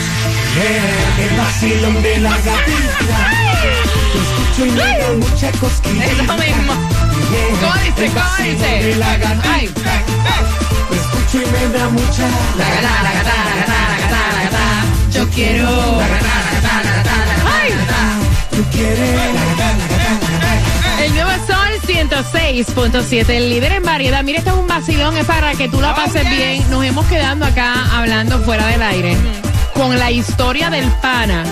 Yeah, 0.57 1.29
el 1.29 1.37
vacilón 1.37 2.03
de 2.03 2.19
la 2.19 2.31
gatita. 2.31 3.21
Lo 4.15 4.21
escucho 4.23 4.67
y 4.67 4.71
me 4.71 4.99
da 4.99 5.13
mucha 5.19 5.53
cosquilla. 5.61 6.05
Es 6.07 6.17
lo 6.17 6.23
mismo. 6.39 6.73
Yeah, 7.31 7.61
¿Cómo 7.61 7.75
dice? 7.85 8.05
el 8.07 8.13
¿Cómo 8.13 8.25
vacilón 8.25 8.55
dice? 8.59 8.87
de 8.87 8.97
la 8.97 9.17
gatita. 9.19 9.53
Ay. 9.53 9.71
Escucho 10.93 11.43
y 11.43 11.51
me 11.53 11.79
da 11.79 11.89
mucha. 11.91 12.27
La 12.57 12.65
gata, 12.71 13.03
la 13.03 13.13
gata, 13.13 13.35
la 13.45 13.57
gata, 13.61 13.79
la 13.91 13.99
gata, 14.01 14.21
la 14.33 14.43
gata. 14.45 14.85
Yo 15.13 15.29
quiero. 15.29 15.69
Ay. 17.59 17.73
Tú 18.57 18.65
quieres. 18.73 18.99
El 21.03 21.13
nuevo 21.13 21.31
Sol 21.47 21.69
106.7, 21.87 23.29
el 23.29 23.51
líder 23.51 23.73
en 23.73 23.83
variedad. 23.83 24.25
Mira, 24.25 24.39
esto 24.39 24.53
es 24.53 24.57
un 24.57 24.67
vacilón, 24.67 25.15
es 25.19 25.27
para 25.27 25.53
que 25.53 25.69
tú 25.69 25.79
la 25.79 25.95
pases 25.95 26.29
bien. 26.31 26.65
Nos 26.71 26.83
hemos 26.83 27.05
quedado 27.05 27.45
acá 27.45 27.85
hablando 27.93 28.41
fuera 28.41 28.67
del 28.69 28.83
aire 28.83 29.15
con 29.75 29.99
la 29.99 30.11
historia 30.11 30.71
del 30.71 30.87
pana. 31.03 31.45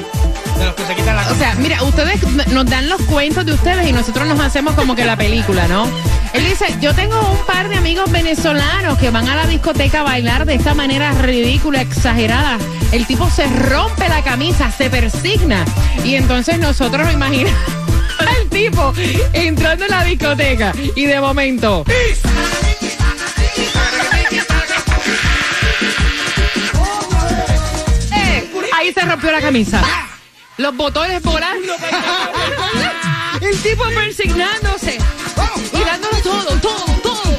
De 0.59 0.65
los 0.65 0.75
que 0.75 0.87
se 0.87 0.95
quitan 0.95 1.17
la 1.17 1.31
O 1.31 1.35
sea, 1.35 1.55
mira, 1.57 1.83
ustedes 1.83 2.23
nos 2.49 2.65
dan 2.65 2.89
los 2.89 3.03
cuentos 3.03 3.45
de 3.45 3.53
ustedes 3.53 3.87
y 3.87 3.93
nosotros 3.93 4.27
nos 4.27 4.41
hacemos 4.41 4.75
como 4.75 4.97
que 4.97 5.05
la 5.05 5.17
película, 5.17 5.69
¿no? 5.69 5.87
Él 6.35 6.45
dice, 6.45 6.67
yo 6.81 6.93
tengo 6.95 7.21
un 7.31 7.47
par 7.47 7.69
de 7.69 7.77
amigos 7.77 8.11
venezolanos 8.11 8.99
que 8.99 9.11
van 9.11 9.29
a 9.29 9.37
la 9.37 9.47
discoteca 9.47 10.01
a 10.01 10.03
bailar 10.03 10.45
de 10.45 10.55
esta 10.55 10.75
manera 10.75 11.13
ridícula, 11.13 11.81
exagerada. 11.81 12.59
El 12.91 13.07
tipo 13.07 13.31
se 13.31 13.47
rompe 13.47 14.09
la 14.09 14.23
camisa, 14.25 14.69
se 14.73 14.91
persigna. 14.91 15.65
Y 16.03 16.17
entonces 16.17 16.59
nosotros 16.59 17.05
nos 17.05 17.15
imaginamos 17.15 17.57
al 18.19 18.49
tipo 18.49 18.93
entrando 19.33 19.85
en 19.85 19.91
la 19.93 20.05
discoteca 20.05 20.73
y 20.97 21.07
de 21.07 21.21
momento... 21.21 21.85
¡Eh! 21.89 22.17
Ahí 28.77 28.93
se 28.93 29.03
rompió 29.03 29.31
la 29.31 29.41
camisa. 29.41 29.83
Los 30.57 30.77
botones 30.77 31.23
volando. 31.23 31.75
El 33.41 33.57
tipo 33.63 33.85
persignándose. 33.85 34.99
Y 35.73 35.85
dándolo 35.85 36.17
todo, 36.23 36.61
todo, 36.61 36.85
todo. 37.03 37.39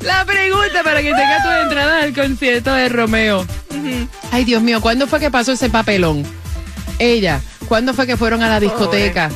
La 0.00 0.24
pregunta 0.24 0.82
para 0.82 1.00
que 1.02 1.10
tenga 1.10 1.42
tu 1.42 1.50
entrada 1.62 2.02
al 2.02 2.14
concierto 2.14 2.74
de 2.74 2.88
Romeo. 2.88 3.46
Ay, 4.30 4.44
Dios 4.44 4.62
mío, 4.62 4.80
¿cuándo 4.80 5.06
fue 5.06 5.20
que 5.20 5.30
pasó 5.30 5.52
ese 5.52 5.70
papelón? 5.70 6.24
Ella, 6.98 7.40
cuándo 7.68 7.94
fue 7.94 8.06
que 8.06 8.16
fueron 8.16 8.42
a 8.42 8.48
la 8.48 8.60
discoteca 8.60 9.30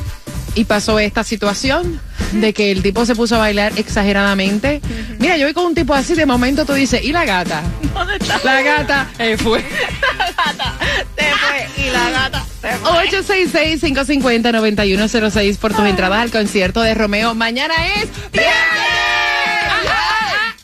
y 0.55 0.65
pasó 0.65 0.99
esta 0.99 1.23
situación 1.23 1.99
de 2.33 2.53
que 2.53 2.71
el 2.71 2.83
tipo 2.83 3.05
se 3.05 3.15
puso 3.15 3.35
a 3.35 3.39
bailar 3.39 3.73
exageradamente. 3.77 4.81
Mira, 5.19 5.37
yo 5.37 5.45
voy 5.45 5.53
con 5.53 5.65
un 5.65 5.75
tipo 5.75 5.93
así, 5.93 6.15
de 6.15 6.25
momento 6.25 6.65
tú 6.65 6.73
dices, 6.73 7.03
¿y 7.03 7.11
la 7.11 7.25
gata? 7.25 7.61
¿Dónde 7.93 8.17
está? 8.17 8.39
La 8.43 8.61
gata 8.61 9.07
eh, 9.19 9.37
fue. 9.37 9.63
La 10.17 10.25
gata 10.27 10.73
se 11.17 11.25
fue 11.35 11.85
y 11.85 11.89
la 11.91 12.09
gata. 12.11 12.45
866-550-9106 12.61 15.57
por 15.57 15.73
tus 15.73 15.85
entradas 15.85 16.19
al 16.19 16.31
concierto 16.31 16.81
de 16.81 16.93
Romeo. 16.93 17.33
Mañana 17.35 17.73
es 17.95 18.07
viernes. 18.31 18.53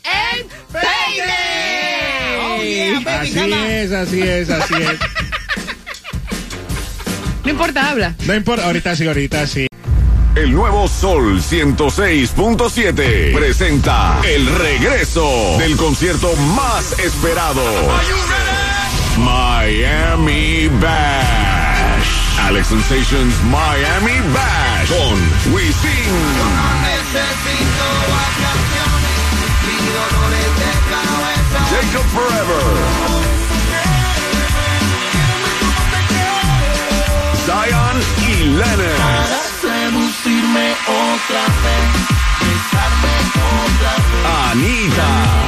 En 0.04 0.48
Payday. 3.04 3.06
Así 3.06 3.54
es, 3.54 3.92
así 3.92 4.22
es, 4.22 4.50
así 4.50 4.74
es. 4.76 5.00
No 7.44 7.50
importa, 7.52 7.90
habla. 7.90 8.16
No 8.26 8.34
importa, 8.34 8.66
ahorita 8.66 8.96
sí, 8.96 9.06
ahorita 9.08 9.46
sí. 9.48 9.68
El 10.36 10.52
nuevo 10.52 10.88
Sol 10.88 11.40
106.7 11.40 13.34
presenta 13.34 14.20
el 14.28 14.48
regreso 14.58 15.56
del 15.60 15.78
concierto 15.78 16.36
más 16.36 16.98
esperado. 17.00 17.62
Miami 19.18 20.68
Bash. 20.82 21.45
Alex 22.48 22.68
Sensations 22.68 23.34
Miami 23.46 24.22
Bash 24.32 24.90
con 24.90 25.18
Wisin. 25.52 26.14
Jacob 31.72 32.06
Forever. 32.14 32.66
Zion 37.46 37.98
y 38.30 38.44
Lennon. 38.44 39.46
Anita. 44.52 45.45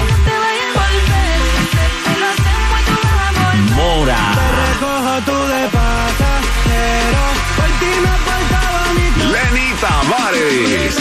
Tavares. 9.82 10.96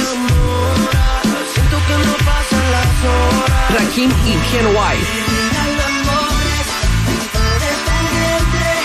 Rakim 3.71 4.11
y 4.11 4.37
Ken 4.51 4.67
White. 4.67 5.07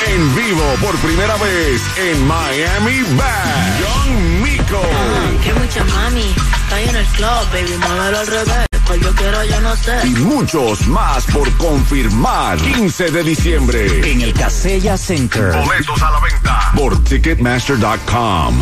En 0.07 0.35
vivo 0.35 0.63
por 0.81 0.95
primera 0.97 1.35
vez 1.37 1.81
en 1.97 2.27
Miami 2.27 3.01
Bash. 3.15 3.81
John 3.81 4.41
Mico. 4.41 4.81
Que 5.43 5.53
mucha 5.53 5.83
mami, 5.83 6.33
está 6.63 6.81
en 6.81 6.95
el 6.95 7.05
club, 7.07 7.51
baby, 7.51 7.77
muévelo 7.77 8.19
al 8.19 8.27
revés. 8.27 8.67
Pues 8.87 9.01
yo 9.01 9.11
quiero, 9.15 9.43
yo 9.45 9.61
no 9.61 9.75
sé. 9.77 10.05
Y 10.05 10.09
muchos 10.09 10.87
más 10.87 11.23
por 11.25 11.49
confirmar. 11.57 12.57
15 12.57 13.11
de 13.11 13.23
diciembre. 13.23 14.11
En 14.11 14.21
el 14.21 14.33
Casella 14.33 14.97
Center. 14.97 15.53
Boletos 15.63 16.01
a 16.01 16.11
la 16.11 16.19
venta 16.19 16.71
por 16.75 17.01
Ticketmaster.com. 17.03 18.57